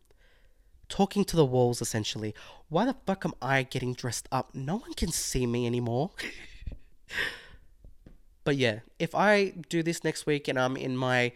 talking 0.88 1.24
to 1.24 1.36
the 1.36 1.44
walls 1.44 1.80
essentially. 1.80 2.34
Why 2.68 2.84
the 2.84 2.96
fuck 3.06 3.24
am 3.24 3.34
I 3.40 3.62
getting 3.62 3.94
dressed 3.94 4.28
up? 4.30 4.54
No 4.54 4.76
one 4.76 4.94
can 4.94 5.10
see 5.10 5.46
me 5.46 5.66
anymore. 5.66 6.10
But 8.48 8.56
yeah, 8.56 8.78
if 8.98 9.14
I 9.14 9.52
do 9.68 9.82
this 9.82 10.02
next 10.04 10.24
week 10.24 10.48
and 10.48 10.58
I'm 10.58 10.74
in 10.74 10.96
my 10.96 11.32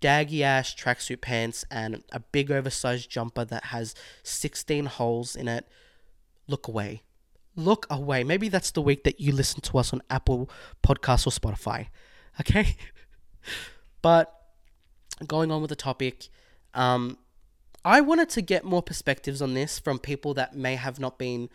daggy 0.00 0.40
ass 0.40 0.74
tracksuit 0.74 1.20
pants 1.20 1.64
and 1.70 2.02
a 2.10 2.18
big 2.18 2.50
oversized 2.50 3.08
jumper 3.08 3.44
that 3.44 3.66
has 3.66 3.94
16 4.24 4.86
holes 4.86 5.36
in 5.36 5.46
it, 5.46 5.68
look 6.48 6.66
away. 6.66 7.02
Look 7.54 7.86
away. 7.88 8.24
Maybe 8.24 8.48
that's 8.48 8.72
the 8.72 8.82
week 8.82 9.04
that 9.04 9.20
you 9.20 9.30
listen 9.30 9.60
to 9.60 9.78
us 9.78 9.92
on 9.92 10.02
Apple 10.10 10.50
Podcasts 10.82 11.24
or 11.24 11.30
Spotify. 11.30 11.86
Okay? 12.40 12.74
but 14.02 14.39
going 15.26 15.50
on 15.50 15.60
with 15.60 15.70
the 15.70 15.76
topic, 15.76 16.28
um, 16.74 17.18
I 17.84 18.00
wanted 18.00 18.28
to 18.30 18.42
get 18.42 18.64
more 18.64 18.82
perspectives 18.82 19.40
on 19.40 19.54
this 19.54 19.78
from 19.78 19.98
people 19.98 20.34
that 20.34 20.54
may 20.54 20.76
have 20.76 21.00
not 21.00 21.18
been 21.18 21.48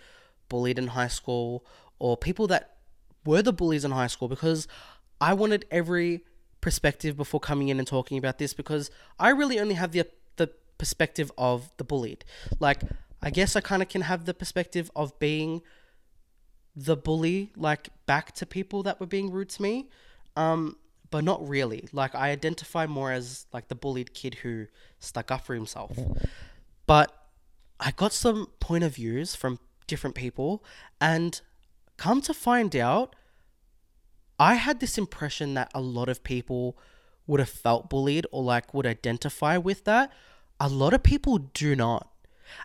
bullied 0.49 0.79
in 0.79 0.87
high 0.87 1.07
school 1.07 1.65
or 1.99 2.17
people 2.17 2.47
that 2.47 2.77
were 3.25 3.41
the 3.41 3.53
bullies 3.53 3.85
in 3.85 3.91
high 3.91 4.07
school 4.07 4.27
because 4.27 4.67
I 5.21 5.33
wanted 5.33 5.65
every 5.71 6.23
perspective 6.61 7.15
before 7.15 7.39
coming 7.39 7.69
in 7.69 7.77
and 7.77 7.87
talking 7.87 8.17
about 8.17 8.37
this 8.37 8.53
because 8.53 8.89
I 9.19 9.29
really 9.29 9.59
only 9.59 9.75
have 9.75 9.91
the 9.91 10.07
the 10.37 10.49
perspective 10.77 11.31
of 11.37 11.71
the 11.77 11.83
bullied. 11.83 12.25
Like 12.59 12.81
I 13.21 13.29
guess 13.29 13.55
I 13.55 13.61
kind 13.61 13.81
of 13.81 13.89
can 13.89 14.01
have 14.01 14.25
the 14.25 14.33
perspective 14.33 14.89
of 14.95 15.17
being 15.19 15.61
the 16.75 16.97
bully 16.97 17.51
like 17.55 17.89
back 18.05 18.33
to 18.35 18.45
people 18.45 18.83
that 18.83 18.99
were 18.99 19.05
being 19.05 19.31
rude 19.31 19.49
to 19.49 19.61
me. 19.61 19.89
Um 20.35 20.77
but 21.15 21.23
not 21.23 21.47
really. 21.47 21.87
Like 21.93 22.13
I 22.13 22.31
identify 22.31 22.87
more 22.87 23.09
as 23.09 23.45
like 23.53 23.69
the 23.69 23.73
bullied 23.75 24.13
kid 24.13 24.33
who 24.43 24.67
stuck 24.99 25.31
up 25.31 25.45
for 25.45 25.53
himself. 25.53 25.97
But 26.85 27.09
I 27.79 27.91
got 27.91 28.11
some 28.11 28.47
point 28.59 28.83
of 28.83 28.95
views 28.95 29.33
from 29.33 29.59
different 29.87 30.13
people 30.17 30.61
and 30.99 31.39
come 31.95 32.19
to 32.19 32.33
find 32.33 32.75
out 32.75 33.15
I 34.37 34.55
had 34.55 34.81
this 34.81 34.97
impression 34.97 35.53
that 35.53 35.71
a 35.73 35.79
lot 35.79 36.09
of 36.09 36.21
people 36.21 36.77
would 37.27 37.39
have 37.39 37.47
felt 37.47 37.89
bullied 37.89 38.27
or 38.33 38.43
like 38.43 38.73
would 38.73 38.85
identify 38.85 39.55
with 39.57 39.85
that. 39.85 40.11
A 40.59 40.67
lot 40.67 40.93
of 40.93 41.01
people 41.01 41.37
do 41.37 41.77
not. 41.77 42.09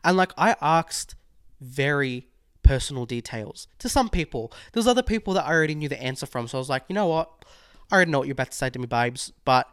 And 0.03 0.17
like 0.17 0.33
I 0.37 0.57
asked 0.61 1.15
very 1.61 2.27
personal 2.65 3.07
details 3.07 3.69
to 3.79 3.89
some 3.89 4.09
people. 4.09 4.53
There's 4.73 4.89
other 4.89 5.05
people 5.05 5.35
that 5.35 5.47
I 5.47 5.53
already 5.53 5.77
knew 5.77 5.89
the 5.89 6.03
answer 6.03 6.27
from. 6.27 6.49
So 6.49 6.59
I 6.59 6.61
was 6.61 6.69
like, 6.69 6.83
you 6.89 6.95
know 6.95 7.07
what? 7.07 7.45
I 7.91 7.97
already 7.97 8.11
know 8.11 8.19
what 8.19 8.29
you're 8.29 8.33
about 8.33 8.51
to 8.53 8.57
say 8.57 8.71
to 8.71 8.79
me, 8.79 8.87
babes, 8.87 9.33
but 9.45 9.69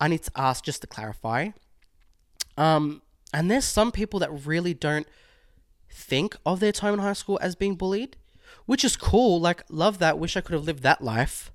I 0.00 0.08
need 0.08 0.22
to 0.24 0.30
ask 0.36 0.64
just 0.64 0.82
to 0.82 0.86
clarify. 0.86 1.50
Um, 2.56 3.02
and 3.32 3.50
there's 3.50 3.64
some 3.64 3.92
people 3.92 4.20
that 4.20 4.46
really 4.46 4.74
don't 4.74 5.06
think 5.90 6.36
of 6.44 6.60
their 6.60 6.72
time 6.72 6.94
in 6.94 7.00
high 7.00 7.14
school 7.14 7.38
as 7.40 7.54
being 7.54 7.74
bullied, 7.74 8.16
which 8.66 8.84
is 8.84 8.96
cool. 8.96 9.40
Like, 9.40 9.64
love 9.68 9.98
that. 9.98 10.18
Wish 10.18 10.36
I 10.36 10.40
could 10.40 10.54
have 10.54 10.64
lived 10.64 10.82
that 10.82 11.02
life. 11.02 11.50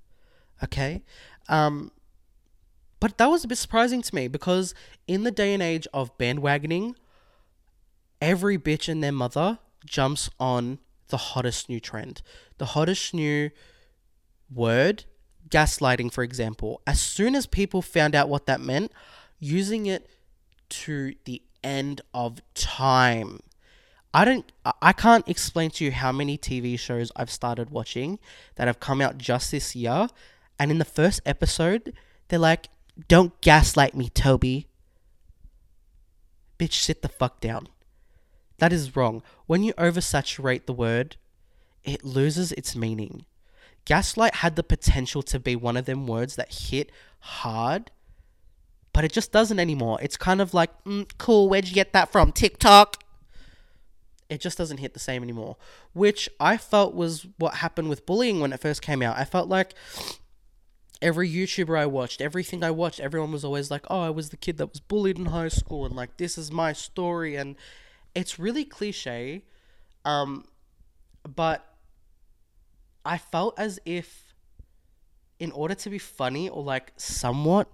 Okay. 0.64 1.04
Um, 1.50 1.92
but 3.00 3.18
that 3.18 3.28
was 3.28 3.44
a 3.44 3.48
bit 3.48 3.58
surprising 3.58 4.02
to 4.02 4.16
me 4.16 4.28
because 4.28 4.74
in 5.08 5.24
the 5.24 5.32
day 5.32 5.54
and 5.54 5.64
age 5.64 5.88
of 5.94 6.18
bandwagoning, 6.18 6.96
every 8.22 8.58
bitch 8.58 8.88
and 8.88 9.04
their 9.04 9.12
mother 9.12 9.60
jumps 9.86 10.30
on 10.40 10.80
the 11.08 11.18
hottest 11.18 11.68
new 11.68 11.80
trend, 11.80 12.22
the 12.58 12.68
hottest 12.68 13.14
new 13.14 13.50
word 14.54 15.06
gaslighting, 15.52 16.12
for 16.12 16.24
example, 16.24 16.82
as 16.88 17.00
soon 17.00 17.36
as 17.36 17.46
people 17.46 17.82
found 17.82 18.16
out 18.16 18.30
what 18.30 18.46
that 18.48 18.62
meant, 18.62 18.92
using 19.40 19.86
it 19.86 20.08
to 20.70 21.14
the 21.26 21.42
end 21.64 22.02
of 22.14 22.42
time. 22.54 23.40
I 24.14 24.26
don't 24.26 24.52
I 24.82 24.92
can't 24.94 25.28
explain 25.28 25.72
to 25.72 25.86
you 25.86 25.92
how 25.92 26.12
many 26.12 26.38
TV 26.38 26.78
shows 26.78 27.12
I've 27.16 27.32
started 27.32 27.70
watching 27.70 28.20
that 28.56 28.68
have 28.68 28.80
come 28.80 29.00
out 29.00 29.18
just 29.18 29.52
this 29.52 29.76
year 29.76 30.08
and 30.60 30.70
in 30.70 30.80
the 30.80 30.86
first 30.86 31.22
episode 31.26 31.94
they're 32.28 32.40
like 32.40 32.68
don't 33.08 33.40
gaslight 33.42 33.96
me 33.96 34.10
Toby. 34.10 34.68
Bitch 36.60 36.74
sit 36.74 37.02
the 37.02 37.10
fuck 37.10 37.40
down. 37.40 37.68
That 38.58 38.74
is 38.74 38.96
wrong. 38.96 39.24
When 39.48 39.64
you 39.64 39.74
oversaturate 39.74 40.66
the 40.66 40.74
word, 40.74 41.16
it 41.84 42.04
loses 42.04 42.52
its 42.52 42.76
meaning. 42.76 43.26
Gaslight 43.86 44.36
had 44.36 44.56
the 44.56 44.64
potential 44.64 45.22
to 45.24 45.40
be 45.40 45.56
one 45.56 45.78
of 45.78 45.86
them 45.86 46.08
words 46.08 46.36
that 46.36 46.54
hit 46.54 46.92
hard, 47.20 47.92
but 48.94 49.04
it 49.04 49.12
just 49.12 49.32
doesn't 49.32 49.60
anymore. 49.60 50.00
It's 50.02 50.18
kind 50.18 50.42
of 50.42 50.54
like, 50.54 50.70
mm, 50.84 51.10
cool, 51.18 51.50
where'd 51.50 51.68
you 51.68 51.74
get 51.74 51.94
that 51.94 52.12
from? 52.12 52.32
TikTok? 52.32 53.04
It 54.30 54.40
just 54.40 54.58
doesn't 54.58 54.78
hit 54.78 54.94
the 54.94 55.00
same 55.00 55.24
anymore, 55.24 55.58
which 55.94 56.30
I 56.40 56.58
felt 56.58 56.94
was 56.94 57.28
what 57.38 57.56
happened 57.56 57.90
with 57.90 58.06
bullying 58.06 58.40
when 58.40 58.54
it 58.54 58.62
first 58.62 58.82
came 58.82 59.02
out. 59.02 59.18
I 59.18 59.26
felt 59.26 59.50
like 59.50 59.74
every 61.02 61.30
YouTuber 61.30 61.78
I 61.78 61.86
watched, 61.86 62.22
everything 62.22 62.64
I 62.64 62.72
watched, 62.72 63.00
everyone 63.00 63.32
was 63.32 63.44
always 63.44 63.70
like, 63.72 63.86
oh, 63.90 64.00
I 64.00 64.10
was 64.10 64.30
the 64.30 64.38
kid 64.38 64.58
that 64.58 64.68
was 64.68 64.80
bullied 64.80 65.18
in 65.18 65.26
high 65.28 65.50
school, 65.50 65.86
and 65.86 65.96
like, 65.96 66.18
this 66.18 66.38
is 66.38 66.52
my 66.52 66.72
story. 66.72 67.36
And 67.36 67.56
it's 68.16 68.40
really 68.40 68.64
cliche, 68.64 69.44
um, 70.06 70.46
but 71.24 71.71
I 73.06 73.18
felt 73.18 73.58
as 73.58 73.80
if 73.86 74.34
in 75.40 75.52
order 75.52 75.74
to 75.74 75.90
be 75.90 75.98
funny 75.98 76.50
or 76.50 76.64
like 76.64 76.94
somewhat 76.98 77.68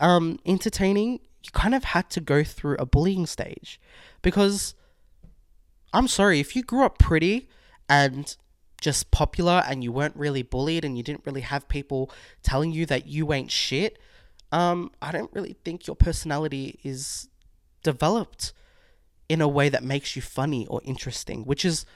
um 0.00 0.38
entertaining, 0.44 1.20
you 1.44 1.50
kind 1.52 1.74
of 1.74 1.84
had 1.84 2.10
to 2.10 2.20
go 2.20 2.42
through 2.42 2.76
a 2.78 2.86
bullying 2.86 3.26
stage. 3.26 3.80
Because 4.22 4.74
I'm 5.92 6.08
sorry, 6.08 6.40
if 6.40 6.56
you 6.56 6.62
grew 6.62 6.84
up 6.84 6.98
pretty 6.98 7.48
and 7.88 8.36
just 8.80 9.10
popular 9.10 9.62
and 9.66 9.82
you 9.82 9.92
weren't 9.92 10.16
really 10.16 10.42
bullied 10.42 10.84
and 10.84 10.96
you 10.96 11.02
didn't 11.02 11.24
really 11.24 11.40
have 11.40 11.68
people 11.68 12.10
telling 12.42 12.72
you 12.72 12.84
that 12.86 13.06
you 13.06 13.32
ain't 13.32 13.50
shit, 13.50 13.98
um, 14.52 14.90
I 15.00 15.12
don't 15.12 15.32
really 15.32 15.56
think 15.64 15.86
your 15.86 15.96
personality 15.96 16.78
is 16.82 17.28
developed 17.82 18.52
in 19.28 19.40
a 19.40 19.48
way 19.48 19.68
that 19.68 19.82
makes 19.82 20.16
you 20.16 20.22
funny 20.22 20.66
or 20.66 20.80
interesting, 20.84 21.44
which 21.44 21.64
is 21.64 21.86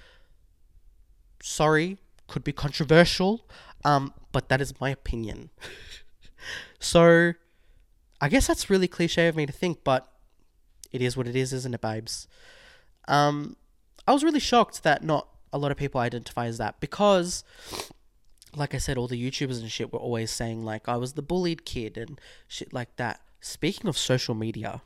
sorry, 1.43 1.99
could 2.31 2.45
be 2.45 2.53
controversial, 2.53 3.45
um, 3.85 4.15
but 4.31 4.49
that 4.49 4.61
is 4.61 4.81
my 4.81 4.89
opinion. 4.91 5.51
so, 6.79 7.35
I 8.21 8.29
guess 8.29 8.47
that's 8.47 8.71
really 8.71 8.87
cliche 8.87 9.27
of 9.27 9.35
me 9.35 9.47
to 9.47 9.53
think, 9.53 9.83
but 9.83 10.09
it 10.93 11.03
is 11.03 11.17
what 11.17 11.27
it 11.27 11.35
is, 11.35 11.53
isn't 11.53 11.75
it, 11.75 11.81
babes? 11.81 12.29
Um, 13.09 13.57
I 14.07 14.13
was 14.13 14.23
really 14.23 14.41
shocked 14.41 14.85
that 14.85 15.03
not 15.03 15.27
a 15.53 15.59
lot 15.59 15.73
of 15.73 15.77
people 15.77 16.01
identify 16.01 16.47
as 16.47 16.59
that 16.59 16.79
because, 16.79 17.43
like 18.55 18.77
I 18.77 18.79
said, 18.79 18.97
all 18.97 19.09
the 19.09 19.21
YouTubers 19.21 19.61
and 19.61 19.71
shit 19.71 19.93
were 19.93 19.99
always 19.99 20.31
saying, 20.31 20.65
like, 20.65 20.89
I 20.89 20.97
was 20.97 21.15
the 21.15 21.23
bullied 21.23 21.65
kid 21.65 21.99
and 21.99 22.21
shit 22.47 22.73
like 22.73 22.95
that. 22.97 23.21
Speaking 23.41 23.89
of 23.89 23.99
social 23.99 24.37
media, 24.37 24.83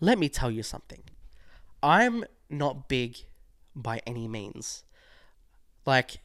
let 0.00 0.18
me 0.18 0.30
tell 0.30 0.50
you 0.50 0.62
something. 0.62 1.02
I'm 1.82 2.24
not 2.48 2.88
big 2.88 3.18
by 3.76 4.00
any 4.06 4.26
means. 4.26 4.84
Like, 5.84 6.18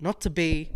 not 0.00 0.20
to 0.22 0.30
be 0.30 0.70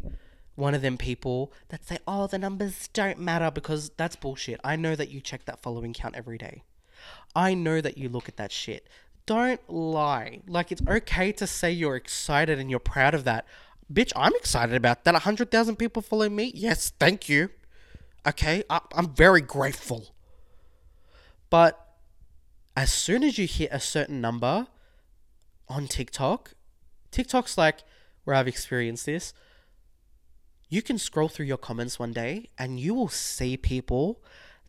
one 0.54 0.74
of 0.74 0.82
them 0.82 0.98
people 0.98 1.52
that 1.68 1.84
say, 1.86 1.98
oh, 2.06 2.26
the 2.26 2.38
numbers 2.38 2.88
don't 2.92 3.18
matter 3.18 3.50
because 3.50 3.90
that's 3.96 4.16
bullshit. 4.16 4.60
I 4.64 4.76
know 4.76 4.96
that 4.96 5.10
you 5.10 5.20
check 5.20 5.44
that 5.44 5.60
following 5.62 5.92
count 5.92 6.16
every 6.16 6.38
day. 6.38 6.64
I 7.34 7.54
know 7.54 7.80
that 7.80 7.96
you 7.96 8.08
look 8.08 8.28
at 8.28 8.36
that 8.36 8.50
shit. 8.50 8.88
Don't 9.26 9.60
lie. 9.68 10.40
Like, 10.48 10.72
it's 10.72 10.82
okay 10.88 11.32
to 11.32 11.46
say 11.46 11.70
you're 11.70 11.96
excited 11.96 12.58
and 12.58 12.70
you're 12.70 12.80
proud 12.80 13.14
of 13.14 13.24
that. 13.24 13.46
Bitch, 13.92 14.12
I'm 14.16 14.34
excited 14.34 14.74
about 14.74 15.04
that. 15.04 15.14
100,000 15.14 15.76
people 15.76 16.02
follow 16.02 16.28
me? 16.28 16.50
Yes, 16.54 16.90
thank 16.98 17.28
you. 17.28 17.50
Okay, 18.26 18.64
I- 18.68 18.80
I'm 18.92 19.14
very 19.14 19.40
grateful. 19.40 20.14
But 21.50 21.86
as 22.76 22.92
soon 22.92 23.22
as 23.22 23.38
you 23.38 23.46
hit 23.46 23.70
a 23.72 23.80
certain 23.80 24.20
number 24.20 24.66
on 25.68 25.86
TikTok, 25.88 26.54
TikTok's 27.10 27.58
like 27.58 27.78
where 28.24 28.36
I've 28.36 28.48
experienced 28.48 29.06
this. 29.06 29.32
You 30.68 30.82
can 30.82 30.98
scroll 30.98 31.28
through 31.28 31.46
your 31.46 31.56
comments 31.56 31.98
one 31.98 32.12
day 32.12 32.50
and 32.58 32.78
you 32.78 32.94
will 32.94 33.08
see 33.08 33.56
people 33.56 34.22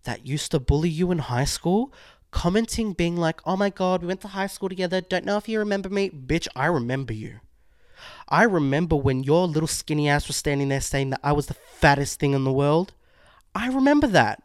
that 0.04 0.26
used 0.26 0.52
to 0.52 0.60
bully 0.60 0.90
you 0.90 1.12
in 1.12 1.20
high 1.20 1.46
school 1.46 1.94
commenting, 2.32 2.94
being 2.94 3.18
like, 3.18 3.42
oh 3.46 3.58
my 3.58 3.70
god, 3.70 4.02
we 4.02 4.08
went 4.08 4.22
to 4.22 4.30
high 4.30 4.48
school 4.48 4.70
together. 4.70 5.02
Don't 5.02 5.26
know 5.26 5.38
if 5.38 5.50
you 5.50 5.60
remember 5.60 5.90
me. 5.90 6.10
Bitch, 6.10 6.48
I 6.56 6.68
remember 6.68 7.14
you. 7.14 7.40
I 8.28 8.44
remember 8.44 8.96
when 8.96 9.24
your 9.24 9.48
little 9.48 9.68
skinny 9.68 10.08
ass 10.08 10.28
was 10.28 10.38
standing 10.38 10.70
there 10.70 10.82
saying 10.82 11.10
that 11.10 11.20
I 11.24 11.34
was 11.34 11.48
the 11.48 11.54
fattest 11.54 12.20
thing 12.20 12.34
in 12.34 12.44
the 12.44 12.54
world. 12.54 12.94
I 13.54 13.68
remember 13.68 14.08
that. 14.08 14.44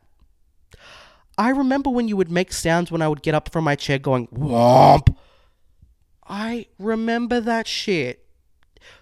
I 1.36 1.50
remember 1.50 1.90
when 1.90 2.08
you 2.08 2.16
would 2.16 2.30
make 2.30 2.52
sounds 2.52 2.90
when 2.90 3.02
I 3.02 3.08
would 3.08 3.22
get 3.22 3.34
up 3.34 3.50
from 3.52 3.64
my 3.64 3.76
chair 3.76 3.98
going, 3.98 4.28
womp. 4.28 5.14
I 6.26 6.66
remember 6.78 7.40
that 7.40 7.66
shit. 7.66 8.26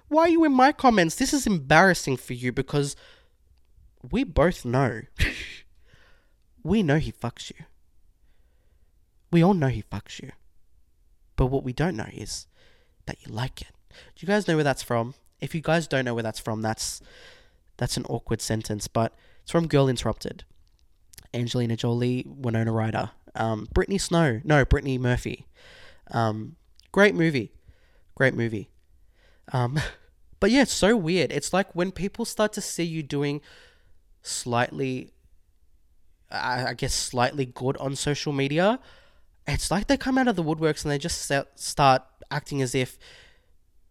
Why 0.09 0.23
are 0.23 0.29
you 0.29 0.45
in 0.45 0.53
my 0.53 0.73
comments? 0.73 1.15
This 1.15 1.33
is 1.33 1.47
embarrassing 1.47 2.17
for 2.19 2.35
you 2.35 2.53
because 2.53 2.97
we 4.11 4.25
both 4.25 4.65
know. 4.65 5.03
we 6.63 6.83
know 6.83 6.99
he 6.99 7.13
fucks 7.13 7.51
you. 7.51 7.65
We 9.31 9.43
all 9.43 9.55
know 9.55 9.69
he 9.69 9.83
fucks 9.83 10.21
you. 10.21 10.33
But 11.37 11.47
what 11.47 11.65
we 11.65 11.73
don't 11.73 11.97
know 11.97 12.09
is 12.13 12.47
that 13.07 13.17
you 13.27 13.33
like 13.33 13.63
it. 13.63 13.69
Do 13.91 14.21
you 14.21 14.27
guys 14.27 14.47
know 14.47 14.57
where 14.57 14.65
that's 14.65 14.83
from? 14.83 15.15
If 15.41 15.55
you 15.55 15.61
guys 15.61 15.87
don't 15.87 16.05
know 16.05 16.15
where 16.15 16.23
that's 16.23 16.39
from, 16.39 16.63
that's 16.63 17.01
that's 17.79 17.97
an 17.97 18.05
awkward 18.05 18.41
sentence, 18.41 18.87
but 18.87 19.15
it's 19.43 19.51
from 19.51 19.67
Girl 19.67 19.89
Interrupted. 19.89 20.45
Angelina 21.35 21.77
Jolie, 21.77 22.27
Winona 22.29 22.71
Ryder, 22.71 23.11
um, 23.35 23.67
Brittany 23.73 23.99
Snow, 23.99 24.41
no, 24.45 24.65
Brittany 24.65 24.99
Murphy. 24.99 25.47
Um, 26.11 26.57
great 26.93 27.15
movie, 27.15 27.53
great 28.15 28.35
movie. 28.35 28.71
Um, 29.53 29.81
but 30.41 30.51
yeah, 30.51 30.63
it's 30.63 30.73
so 30.73 30.97
weird. 30.97 31.33
It's 31.33 31.53
like 31.53 31.75
when 31.75 31.91
people 31.91 32.25
start 32.25 32.53
to 32.55 32.61
see 32.61 32.85
you 32.85 33.03
doing 33.03 33.41
slightly, 34.23 35.13
I, 36.31 36.67
I 36.67 36.75
guess, 36.75 36.95
slightly 36.95 37.47
good 37.47 37.77
on 37.79 37.97
social 37.97 38.33
media. 38.33 38.79
It's 39.47 39.71
like 39.71 39.89
they 39.89 39.97
come 39.97 40.19
out 40.19 40.29
of 40.29 40.37
the 40.37 40.45
woodworks 40.45 40.85
and 40.85 40.93
they 40.93 40.99
just 40.99 41.31
start 41.57 42.03
acting 42.31 42.63
as 42.63 42.75
if 42.75 42.99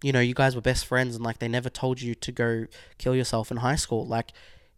you 0.03 0.11
know, 0.11 0.19
you 0.19 0.33
guys 0.33 0.55
were 0.55 0.61
best 0.61 0.85
friends 0.85 1.15
and 1.15 1.23
like 1.23 1.39
they 1.39 1.47
never 1.47 1.69
told 1.69 2.01
you 2.01 2.15
to 2.15 2.31
go 2.31 2.65
kill 2.97 3.15
yourself 3.15 3.51
in 3.51 3.57
high 3.57 3.75
school. 3.75 4.05
Like, 4.05 4.31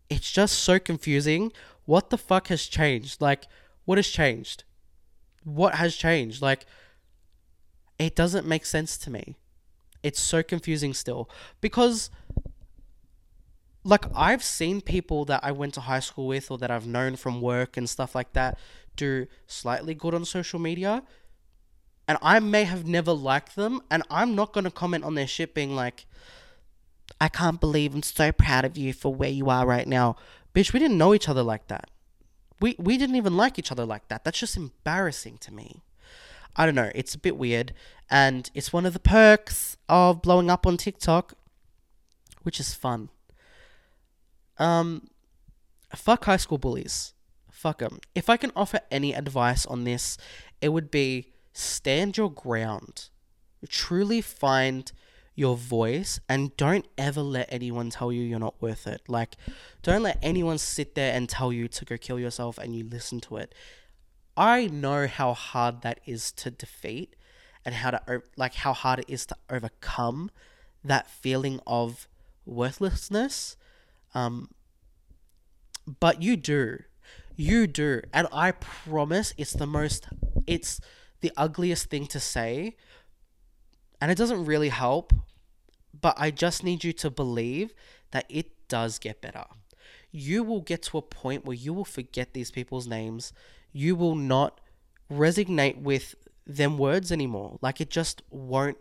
it's 0.09 0.29
just 0.29 0.59
so 0.59 0.79
confusing. 0.79 1.51
What 1.86 2.09
the 2.09 2.17
fuck 2.17 2.47
has 2.47 2.65
changed? 2.65 3.21
Like, 3.21 3.45
what 3.86 3.97
has 3.97 4.07
changed? 4.07 4.63
What 5.43 5.75
has 5.75 5.95
changed? 5.95 6.41
Like, 6.41 6.65
it 8.04 8.16
doesn't 8.16 8.48
make 8.48 8.66
sense 8.66 8.98
to 9.00 9.10
me. 9.10 9.36
It's 10.02 10.20
so 10.20 10.44
confusing 10.44 10.94
still. 10.94 11.30
Because, 11.62 12.10
like, 13.84 14.06
I've 14.16 14.44
seen 14.44 14.82
people 14.82 15.26
that 15.26 15.42
I 15.44 15.52
went 15.52 15.74
to 15.76 15.82
high 15.82 16.02
school 16.02 16.28
with 16.28 16.52
or 16.52 16.58
that 16.58 16.70
I've 16.70 16.88
known 16.88 17.16
from 17.16 17.42
work 17.42 17.78
and 17.78 17.89
stuff 17.89 18.16
like 18.16 18.34
that 18.34 18.58
do 18.96 19.26
slightly 19.48 19.96
good 19.96 20.13
on 20.13 20.24
social 20.24 20.60
media 20.60 21.02
and 22.08 22.18
I 22.22 22.39
may 22.39 22.66
have 22.66 22.86
never 22.86 23.13
liked 23.13 23.56
them, 23.56 23.82
and 23.89 24.04
I'm 24.10 24.36
not 24.36 24.54
going 24.54 24.66
to 24.66 24.72
comment 24.72 25.04
on 25.04 25.16
their 25.16 25.28
shit 25.28 25.54
being 25.54 25.76
like, 25.76 26.06
I 27.20 27.30
can't 27.30 27.60
believe 27.60 27.96
I'm 27.96 28.04
so 28.04 28.32
proud 28.32 28.66
of 28.66 28.78
you 28.78 28.94
for 28.94 29.13
where 29.13 29.30
you 29.30 29.50
are 29.50 29.66
right 29.66 29.88
now. 29.88 30.18
Bitch, 30.54 30.74
we 30.74 30.80
didn't 30.80 30.98
know 30.98 31.13
each 31.13 31.30
other 31.30 31.44
like 31.44 31.68
that. 31.68 31.89
We, 32.60 32.76
we 32.78 32.98
didn't 32.98 33.16
even 33.16 33.38
like 33.38 33.58
each 33.58 33.72
other 33.72 33.86
like 33.86 34.08
that. 34.10 34.24
That's 34.24 34.39
just 34.39 34.58
embarrassing 34.58 35.38
to 35.39 35.54
me. 35.54 35.82
I 36.56 36.66
don't 36.66 36.76
know. 36.76 36.92
It's 36.94 37.16
a 37.16 37.20
bit 37.20 37.38
weird. 37.38 37.74
And 38.10 38.50
it's 38.54 38.72
one 38.72 38.86
of 38.86 38.94
the 38.94 39.00
perks 39.00 39.78
of 39.89 40.22
blowing 40.22 40.50
up 40.50 40.68
on 40.68 40.78
TikTok, 40.78 41.34
which 42.44 42.60
is 42.60 42.74
fun. 42.74 43.10
Um, 44.58 45.08
fuck 45.96 46.26
high 46.26 46.38
school 46.38 46.58
bullies. 46.58 47.13
Fuck 47.52 47.80
them. 47.80 48.00
If 48.13 48.30
I 48.30 48.38
can 48.38 48.52
offer 48.56 48.82
any 48.92 49.13
advice 49.13 49.66
on 49.66 49.84
this, 49.84 50.18
it 50.62 50.70
would 50.70 50.92
be 50.92 51.34
stand 51.54 52.18
your 52.18 52.32
ground. 52.32 53.10
Truly 53.68 54.22
find 54.22 54.92
your 55.36 55.56
voice 55.56 56.20
and 56.30 56.56
don't 56.58 56.86
ever 56.98 57.22
let 57.22 57.52
anyone 57.52 57.89
tell 57.89 58.12
you 58.12 58.22
you're 58.22 58.39
not 58.39 58.62
worth 58.62 58.86
it. 58.86 59.02
Like, 59.08 59.36
don't 59.82 60.04
let 60.04 60.20
anyone 60.22 60.58
sit 60.58 60.96
there 60.96 61.13
and 61.16 61.28
tell 61.28 61.52
you 61.52 61.68
to 61.70 61.86
go 61.86 61.98
kill 61.98 62.20
yourself 62.20 62.58
and 62.58 62.76
you 62.76 62.84
listen 62.84 63.20
to 63.22 63.38
it. 63.38 63.56
I 64.36 64.67
know 64.67 65.08
how 65.08 65.34
hard 65.34 65.82
that 65.82 66.00
is 66.06 66.32
to 66.34 66.52
defeat 66.52 67.15
and 67.65 67.76
how 67.76 67.91
to, 67.91 68.22
like, 68.36 68.56
how 68.56 68.74
hard 68.74 69.00
it 69.00 69.06
is 69.08 69.26
to 69.28 69.36
overcome 69.50 70.32
that 70.84 71.10
feeling 71.10 71.60
of 71.67 72.08
worthlessness. 72.46 73.56
Um, 74.13 74.50
but 76.00 76.22
you 76.22 76.36
do. 76.36 76.80
You 77.36 77.67
do. 77.67 78.02
And 78.13 78.28
I 78.34 78.52
promise 78.52 79.34
it's 79.38 79.54
the 79.54 79.67
most, 79.67 80.08
it's, 80.46 80.80
the 81.24 81.32
ugliest 81.38 81.89
thing 81.89 82.06
to 82.06 82.19
say, 82.19 82.76
and 84.02 84.12
it 84.12 84.17
doesn't 84.17 84.43
really 84.46 84.67
help, 84.67 85.13
but 86.00 86.13
I 86.19 86.32
just 86.32 86.65
need 86.65 86.84
you 86.84 86.91
to 86.93 87.10
believe 87.10 87.74
that 88.12 88.26
it 88.28 88.67
does 88.67 89.00
get 89.00 89.22
better. 89.22 89.46
You 90.12 90.43
will 90.43 90.60
get 90.60 90.84
to 90.84 90.98
a 90.98 91.02
point 91.02 91.46
where 91.46 91.56
you 91.56 91.74
will 91.74 91.86
forget 91.86 92.34
these 92.34 92.52
people's 92.52 92.88
names. 92.88 93.32
You 93.73 93.95
will 93.95 94.15
not 94.15 94.62
resonate 95.12 95.81
with 95.81 96.15
them 96.47 96.77
words 96.77 97.12
anymore. 97.12 97.57
Like 97.62 97.81
it 97.81 97.89
just 97.89 98.21
won't 98.29 98.77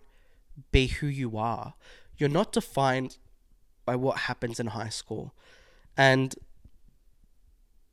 be 0.71 0.87
who 0.87 1.07
you 1.07 1.37
are. 1.37 1.75
You're 2.17 2.29
not 2.29 2.53
defined 2.53 3.19
by 3.85 3.97
what 3.97 4.19
happens 4.19 4.61
in 4.61 4.69
high 4.69 4.91
school. 4.91 5.35
And 5.97 6.35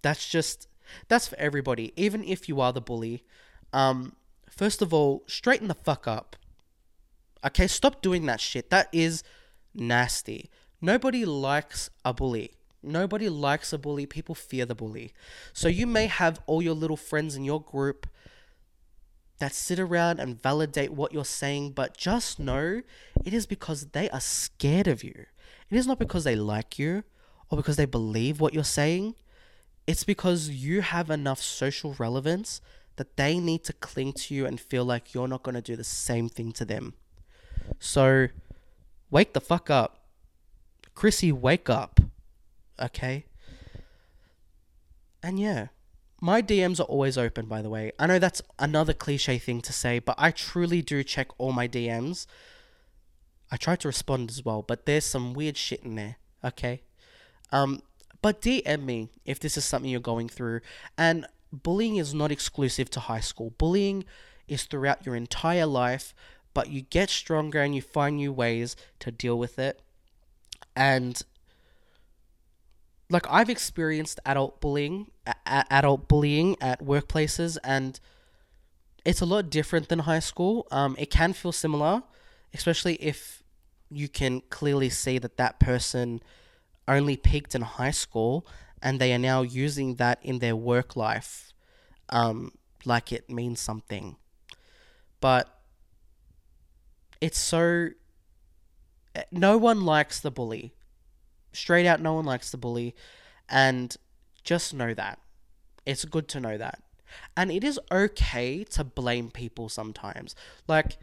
that's 0.02 0.30
just 0.30 0.68
that's 1.08 1.28
for 1.28 1.38
everybody. 1.40 1.94
Even 1.96 2.24
if 2.24 2.48
you 2.48 2.62
are 2.62 2.72
the 2.72 2.82
bully, 2.82 3.24
um, 3.74 4.14
First 4.60 4.82
of 4.82 4.94
all, 4.94 5.24
straighten 5.26 5.70
the 5.70 5.74
fuck 5.74 6.06
up. 6.06 6.36
Okay, 7.46 7.68
stop 7.68 8.02
doing 8.02 8.26
that 8.26 8.42
shit. 8.42 8.70
That 8.70 8.90
is 8.92 9.24
nasty. 9.74 10.50
Nobody 10.82 11.24
likes 11.24 11.90
a 12.04 12.14
bully. 12.14 12.52
Nobody 12.82 13.30
likes 13.30 13.74
a 13.74 13.78
bully. 13.78 14.06
People 14.06 14.36
fear 14.36 14.66
the 14.66 14.76
bully. 14.76 15.14
So 15.54 15.68
you 15.68 15.86
may 15.86 16.08
have 16.08 16.40
all 16.46 16.62
your 16.62 16.74
little 16.74 16.98
friends 16.98 17.36
in 17.36 17.44
your 17.44 17.62
group 17.62 18.08
that 19.40 19.54
sit 19.54 19.80
around 19.80 20.20
and 20.20 20.42
validate 20.42 20.92
what 20.92 21.14
you're 21.14 21.26
saying, 21.26 21.72
but 21.72 21.98
just 21.98 22.40
know 22.40 22.82
it 23.26 23.34
is 23.34 23.46
because 23.46 23.88
they 23.88 24.10
are 24.10 24.20
scared 24.20 24.88
of 24.88 25.04
you. 25.04 25.26
It 25.70 25.78
is 25.78 25.88
not 25.88 26.00
because 26.00 26.24
they 26.24 26.36
like 26.36 26.78
you 26.78 27.04
or 27.50 27.58
because 27.58 27.78
they 27.78 27.86
believe 27.86 28.40
what 28.40 28.54
you're 28.54 28.64
saying. 28.64 29.16
It's 29.88 30.04
because 30.04 30.50
you 30.50 30.82
have 30.82 31.10
enough 31.10 31.42
social 31.42 31.96
relevance 31.98 32.62
that 32.98 33.18
they 33.18 33.40
need 33.40 33.64
to 33.64 33.74
cling 33.74 34.14
to 34.14 34.36
you 34.36 34.46
and 34.46 34.60
feel 34.60 34.84
like 34.84 35.14
you're 35.14 35.28
not 35.28 35.44
going 35.44 35.56
to 35.56 35.62
do 35.62 35.76
the 35.76 35.84
same 35.84 36.28
thing 36.28 36.52
to 36.52 36.66
them. 36.66 36.94
So, 37.80 38.28
wake 39.10 39.34
the 39.34 39.42
fuck 39.42 39.70
up. 39.70 40.06
Chrissy, 40.96 41.32
wake 41.32 41.70
up. 41.70 42.02
Okay? 42.80 43.26
And 45.22 45.40
yeah, 45.40 45.68
my 46.22 46.42
DMs 46.42 46.80
are 46.80 46.84
always 46.84 47.18
open, 47.18 47.46
by 47.46 47.62
the 47.62 47.70
way. 47.70 47.92
I 48.00 48.08
know 48.08 48.20
that's 48.20 48.42
another 48.58 48.94
cliche 48.94 49.38
thing 49.38 49.62
to 49.62 49.74
say, 49.74 50.00
but 50.00 50.16
I 50.18 50.32
truly 50.32 50.82
do 50.82 51.04
check 51.04 51.28
all 51.38 51.52
my 51.52 51.68
DMs. 51.68 52.26
I 53.52 53.58
try 53.58 53.76
to 53.78 53.88
respond 53.88 54.30
as 54.30 54.44
well, 54.46 54.62
but 54.62 54.86
there's 54.86 55.06
some 55.06 55.34
weird 55.34 55.58
shit 55.58 55.84
in 55.84 55.96
there, 55.96 56.18
okay? 56.44 56.82
Um, 57.52 57.82
but 58.22 58.42
DM 58.42 58.84
me 58.84 59.10
if 59.26 59.40
this 59.40 59.58
is 59.58 59.66
something 59.66 59.90
you're 59.90 60.00
going 60.00 60.30
through. 60.30 60.62
And 60.98 61.26
bullying 61.52 61.96
is 61.96 62.14
not 62.14 62.32
exclusive 62.32 62.90
to 62.92 63.00
high 63.02 63.22
school. 63.22 63.54
Bullying 63.58 64.06
is 64.48 64.64
throughout 64.64 65.06
your 65.06 65.16
entire 65.16 65.66
life, 65.66 66.14
but 66.54 66.70
you 66.70 66.82
get 66.82 67.10
stronger 67.10 67.62
and 67.62 67.74
you 67.76 67.82
find 67.82 68.18
new 68.18 68.34
ways 68.34 68.76
to 69.00 69.12
deal 69.12 69.38
with 69.38 69.58
it. 69.58 69.82
And 70.76 71.22
like 73.10 73.26
I've 73.30 73.50
experienced 73.50 74.20
adult 74.26 74.62
bullying, 74.62 75.12
a- 75.26 75.66
adult 75.72 76.08
bullying 76.08 76.56
at 76.62 76.84
workplaces, 76.84 77.58
and 77.64 78.00
it's 79.06 79.22
a 79.22 79.26
lot 79.26 79.50
different 79.50 79.90
than 79.90 80.00
high 80.00 80.20
school. 80.20 80.68
Um, 80.72 80.96
it 81.00 81.10
can 81.10 81.34
feel 81.34 81.52
similar, 81.52 82.04
especially 82.54 82.96
if 82.96 83.44
you 83.90 84.08
can 84.08 84.42
clearly 84.50 84.90
see 84.90 85.18
that 85.18 85.38
that 85.38 85.60
person 85.60 86.22
only 86.88 87.18
peaked 87.18 87.56
in 87.56 87.62
high 87.62 87.92
school 87.92 88.46
and 88.82 89.00
they 89.00 89.14
are 89.14 89.20
now 89.20 89.42
using 89.42 89.96
that 89.96 90.20
in 90.22 90.40
their 90.40 90.56
work 90.56 90.96
life 90.96 91.54
um, 92.10 92.52
like 92.86 93.12
it 93.12 93.30
means 93.30 93.60
something. 93.60 94.16
But 95.22 95.60
it's 97.22 97.38
so. 97.38 97.90
Eh, 99.16 99.24
no 99.32 99.58
one 99.58 99.86
likes 99.86 100.20
the 100.20 100.32
bully. 100.32 100.74
Straight 101.52 101.86
out, 101.86 102.02
no 102.02 102.14
one 102.14 102.26
likes 102.26 102.52
the 102.52 102.58
bully. 102.58 102.96
And 103.50 103.96
just 104.44 104.74
know 104.74 104.94
that. 104.94 105.20
It's 105.86 106.06
good 106.06 106.28
to 106.30 106.40
know 106.40 106.58
that. 106.58 106.82
And 107.36 107.52
it 107.52 107.64
is 107.64 107.80
okay 107.92 108.64
to 108.66 108.84
blame 108.84 109.32
people 109.32 109.70
sometimes. 109.70 110.36
Like, 110.68 110.98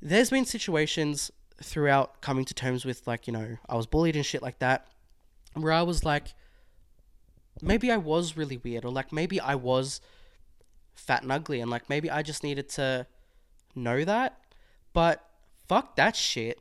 there's 0.00 0.30
been 0.30 0.46
situations 0.46 1.30
throughout 1.62 2.20
coming 2.20 2.44
to 2.46 2.54
terms 2.54 2.84
with, 2.84 3.06
like, 3.06 3.26
you 3.26 3.32
know, 3.32 3.58
I 3.68 3.76
was 3.76 3.86
bullied 3.86 4.16
and 4.16 4.24
shit 4.24 4.42
like 4.42 4.58
that 4.60 4.86
where 5.54 5.72
I 5.72 5.82
was 5.82 6.04
like, 6.04 6.34
maybe 7.62 7.90
I 7.90 7.96
was 7.96 8.36
really 8.36 8.56
weird, 8.56 8.84
or 8.84 8.90
like 8.90 9.12
maybe 9.12 9.40
I 9.40 9.54
was 9.54 10.00
fat 10.94 11.22
and 11.22 11.32
ugly, 11.32 11.60
and 11.60 11.70
like 11.70 11.88
maybe 11.88 12.10
I 12.10 12.22
just 12.22 12.42
needed 12.42 12.68
to 12.70 13.06
know 13.74 14.04
that. 14.04 14.38
But 14.92 15.24
fuck 15.66 15.96
that 15.96 16.16
shit. 16.16 16.58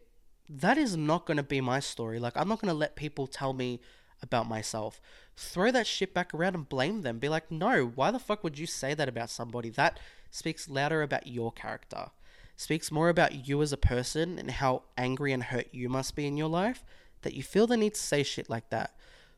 That 0.50 0.78
is 0.78 0.98
not 0.98 1.26
gonna 1.26 1.44
be 1.44 1.62
my 1.62 1.80
story. 1.80 2.20
Like, 2.20 2.36
I'm 2.36 2.48
not 2.48 2.60
gonna 2.60 2.74
let 2.74 2.96
people 2.96 3.28
tell 3.28 3.54
me 3.54 3.80
about 4.22 4.48
myself. 4.48 5.02
Throw 5.36 5.72
that 5.72 5.88
shit 5.88 6.14
back 6.14 6.34
around 6.34 6.56
and 6.56 6.70
blame 6.70 7.02
them. 7.02 7.20
Be 7.20 7.30
like, 7.30 7.52
no, 7.52 7.86
why 7.86 8.12
the 8.12 8.20
fuck 8.20 8.44
would 8.44 8.58
you 8.58 8.66
say 8.66 8.94
that 8.94 9.10
about 9.10 9.30
somebody? 9.30 9.70
That 9.70 10.00
speaks 10.32 10.70
louder 10.70 11.02
about 11.02 11.28
your 11.28 11.52
character. 11.52 12.12
Speaks 12.56 12.92
more 12.92 13.10
about 13.10 13.48
you 13.48 13.62
as 13.62 13.74
a 13.74 13.78
person 13.78 14.38
and 14.38 14.52
how 14.52 14.84
angry 14.98 15.34
and 15.34 15.44
hurt 15.44 15.68
you 15.72 15.90
must 15.90 16.16
be 16.16 16.28
in 16.28 16.38
your 16.38 16.50
life 16.50 16.84
that 17.24 17.34
you 17.34 17.44
feel 17.44 17.68
the 17.68 17.78
need 17.78 17.96
to 17.96 18.00
say 18.02 18.24
shit 18.24 18.50
like 18.50 18.70
that. 18.70 18.96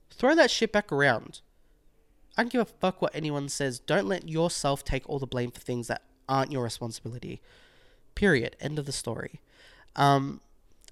Throw 0.09 0.35
that 0.35 0.51
shit 0.51 0.71
back 0.71 0.91
around. 0.91 1.41
I 2.37 2.43
don't 2.43 2.51
give 2.51 2.61
a 2.61 2.65
fuck 2.65 3.01
what 3.01 3.15
anyone 3.15 3.47
says. 3.47 3.79
Don't 3.79 4.07
let 4.07 4.27
yourself 4.27 4.83
take 4.83 5.07
all 5.09 5.19
the 5.19 5.25
blame 5.25 5.51
for 5.51 5.61
things 5.61 5.87
that 5.87 6.01
aren't 6.27 6.51
your 6.51 6.63
responsibility. 6.63 7.41
Period. 8.13 8.55
End 8.59 8.77
of 8.77 8.85
the 8.85 8.91
story. 8.91 9.39
Um, 9.95 10.41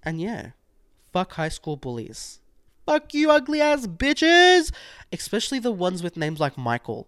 And 0.03 0.21
yeah, 0.21 0.51
fuck 1.11 1.33
high 1.33 1.49
school 1.49 1.77
bullies. 1.77 2.39
Fuck 2.85 3.13
you, 3.13 3.31
ugly 3.31 3.61
ass 3.61 3.87
bitches! 3.87 4.71
Especially 5.11 5.59
the 5.59 5.71
ones 5.71 6.03
with 6.03 6.17
names 6.17 6.39
like 6.39 6.57
Michael. 6.57 7.07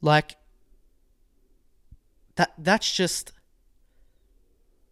Like, 0.00 0.36
that 2.36 2.52
that's 2.56 2.92
just. 2.92 3.32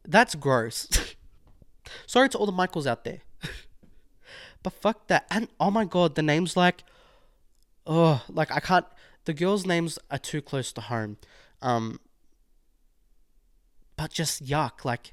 That's 0.04 0.34
gross. 0.34 0.88
Sorry 2.06 2.28
to 2.30 2.38
all 2.38 2.46
the 2.46 2.52
Michaels 2.52 2.86
out 2.86 3.04
there. 3.04 3.20
but 4.62 4.72
fuck 4.72 5.06
that. 5.06 5.26
And 5.30 5.48
oh 5.60 5.70
my 5.70 5.84
god, 5.84 6.16
the 6.16 6.22
names 6.22 6.56
like. 6.56 6.82
Oh, 7.86 8.22
like 8.28 8.50
I 8.50 8.60
can't. 8.60 8.86
The 9.24 9.34
girls' 9.34 9.66
names 9.66 9.98
are 10.10 10.18
too 10.18 10.42
close 10.42 10.72
to 10.72 10.80
home. 10.80 11.18
Um. 11.62 12.00
But 13.96 14.10
just 14.10 14.44
yuck. 14.44 14.84
Like. 14.84 15.12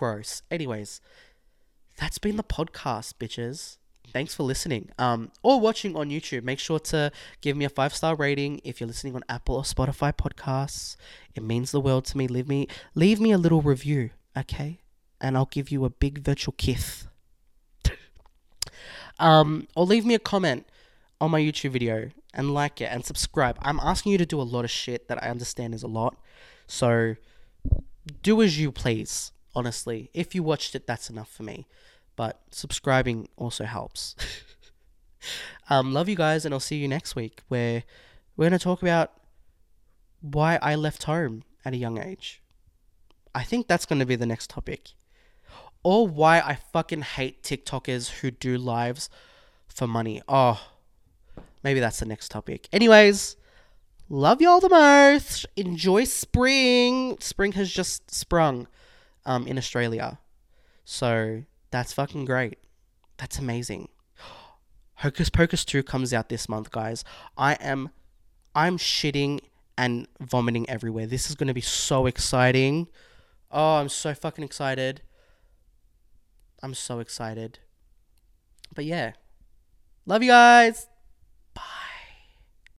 Gross. 0.00 0.40
Anyways, 0.50 1.02
that's 1.98 2.16
been 2.16 2.36
the 2.36 2.42
podcast, 2.42 3.16
bitches. 3.20 3.76
Thanks 4.10 4.34
for 4.34 4.44
listening. 4.44 4.88
Um, 4.98 5.30
or 5.42 5.60
watching 5.60 5.94
on 5.94 6.08
YouTube. 6.08 6.42
Make 6.42 6.58
sure 6.58 6.78
to 6.78 7.12
give 7.42 7.54
me 7.54 7.66
a 7.66 7.68
five 7.68 7.94
star 7.94 8.14
rating 8.14 8.62
if 8.64 8.80
you're 8.80 8.86
listening 8.86 9.14
on 9.14 9.22
Apple 9.28 9.56
or 9.56 9.62
Spotify 9.62 10.10
podcasts. 10.14 10.96
It 11.34 11.42
means 11.42 11.70
the 11.70 11.82
world 11.82 12.06
to 12.06 12.16
me. 12.16 12.28
Leave 12.28 12.48
me 12.48 12.66
leave 12.94 13.20
me 13.20 13.30
a 13.30 13.36
little 13.36 13.60
review, 13.60 14.08
okay? 14.34 14.80
And 15.20 15.36
I'll 15.36 15.50
give 15.52 15.70
you 15.70 15.84
a 15.84 15.90
big 15.90 16.20
virtual 16.20 16.54
kiss. 16.56 17.06
um, 19.18 19.68
or 19.76 19.84
leave 19.84 20.06
me 20.06 20.14
a 20.14 20.18
comment 20.18 20.66
on 21.20 21.30
my 21.30 21.42
YouTube 21.42 21.72
video 21.72 22.08
and 22.32 22.54
like 22.54 22.80
it 22.80 22.86
and 22.90 23.04
subscribe. 23.04 23.58
I'm 23.60 23.78
asking 23.80 24.12
you 24.12 24.18
to 24.18 24.24
do 24.24 24.40
a 24.40 24.48
lot 24.48 24.64
of 24.64 24.70
shit 24.70 25.08
that 25.08 25.22
I 25.22 25.28
understand 25.28 25.74
is 25.74 25.82
a 25.82 25.88
lot. 25.88 26.16
So 26.66 27.16
do 28.22 28.40
as 28.40 28.58
you 28.58 28.72
please, 28.72 29.32
honestly. 29.54 30.10
If 30.14 30.34
you 30.34 30.42
watched 30.42 30.74
it, 30.74 30.86
that's 30.86 31.10
enough 31.10 31.30
for 31.30 31.42
me 31.42 31.66
but 32.20 32.38
subscribing 32.50 33.28
also 33.38 33.64
helps. 33.64 34.14
um, 35.70 35.94
love 35.94 36.06
you 36.06 36.14
guys, 36.14 36.44
and 36.44 36.52
I'll 36.52 36.60
see 36.60 36.76
you 36.76 36.86
next 36.86 37.16
week 37.16 37.40
where 37.48 37.82
we're 38.36 38.50
going 38.50 38.58
to 38.58 38.62
talk 38.62 38.82
about 38.82 39.12
why 40.20 40.58
I 40.60 40.74
left 40.74 41.04
home 41.04 41.44
at 41.64 41.72
a 41.72 41.78
young 41.78 41.96
age. 41.96 42.42
I 43.34 43.42
think 43.42 43.68
that's 43.68 43.86
going 43.86 44.00
to 44.00 44.04
be 44.04 44.16
the 44.16 44.26
next 44.26 44.50
topic. 44.50 44.90
Or 45.82 46.06
why 46.06 46.40
I 46.40 46.56
fucking 46.56 47.00
hate 47.00 47.42
TikTokers 47.42 48.20
who 48.20 48.30
do 48.30 48.58
lives 48.58 49.08
for 49.66 49.86
money. 49.86 50.20
Oh, 50.28 50.60
maybe 51.64 51.80
that's 51.80 52.00
the 52.00 52.04
next 52.04 52.30
topic. 52.30 52.68
Anyways, 52.70 53.36
love 54.10 54.42
y'all 54.42 54.60
the 54.60 54.68
most. 54.68 55.46
Enjoy 55.56 56.04
spring. 56.04 57.16
Spring 57.20 57.52
has 57.52 57.72
just 57.72 58.14
sprung 58.14 58.66
um, 59.24 59.46
in 59.46 59.58
Australia. 59.58 60.18
So 60.84 61.44
that's 61.70 61.92
fucking 61.92 62.24
great. 62.24 62.58
That's 63.16 63.38
amazing. 63.38 63.88
Hocus 64.96 65.30
Pocus 65.30 65.64
2 65.64 65.82
comes 65.82 66.12
out 66.12 66.28
this 66.28 66.48
month, 66.48 66.70
guys. 66.70 67.04
I 67.36 67.54
am 67.54 67.90
I'm 68.54 68.78
shitting 68.78 69.40
and 69.78 70.06
vomiting 70.20 70.68
everywhere. 70.68 71.06
This 71.06 71.30
is 71.30 71.36
going 71.36 71.48
to 71.48 71.54
be 71.54 71.60
so 71.60 72.06
exciting. 72.06 72.88
Oh, 73.50 73.76
I'm 73.76 73.88
so 73.88 74.12
fucking 74.12 74.44
excited. 74.44 75.02
I'm 76.62 76.74
so 76.74 76.98
excited. 76.98 77.60
But 78.74 78.84
yeah. 78.84 79.12
Love 80.04 80.22
you 80.22 80.30
guys. 80.30 80.89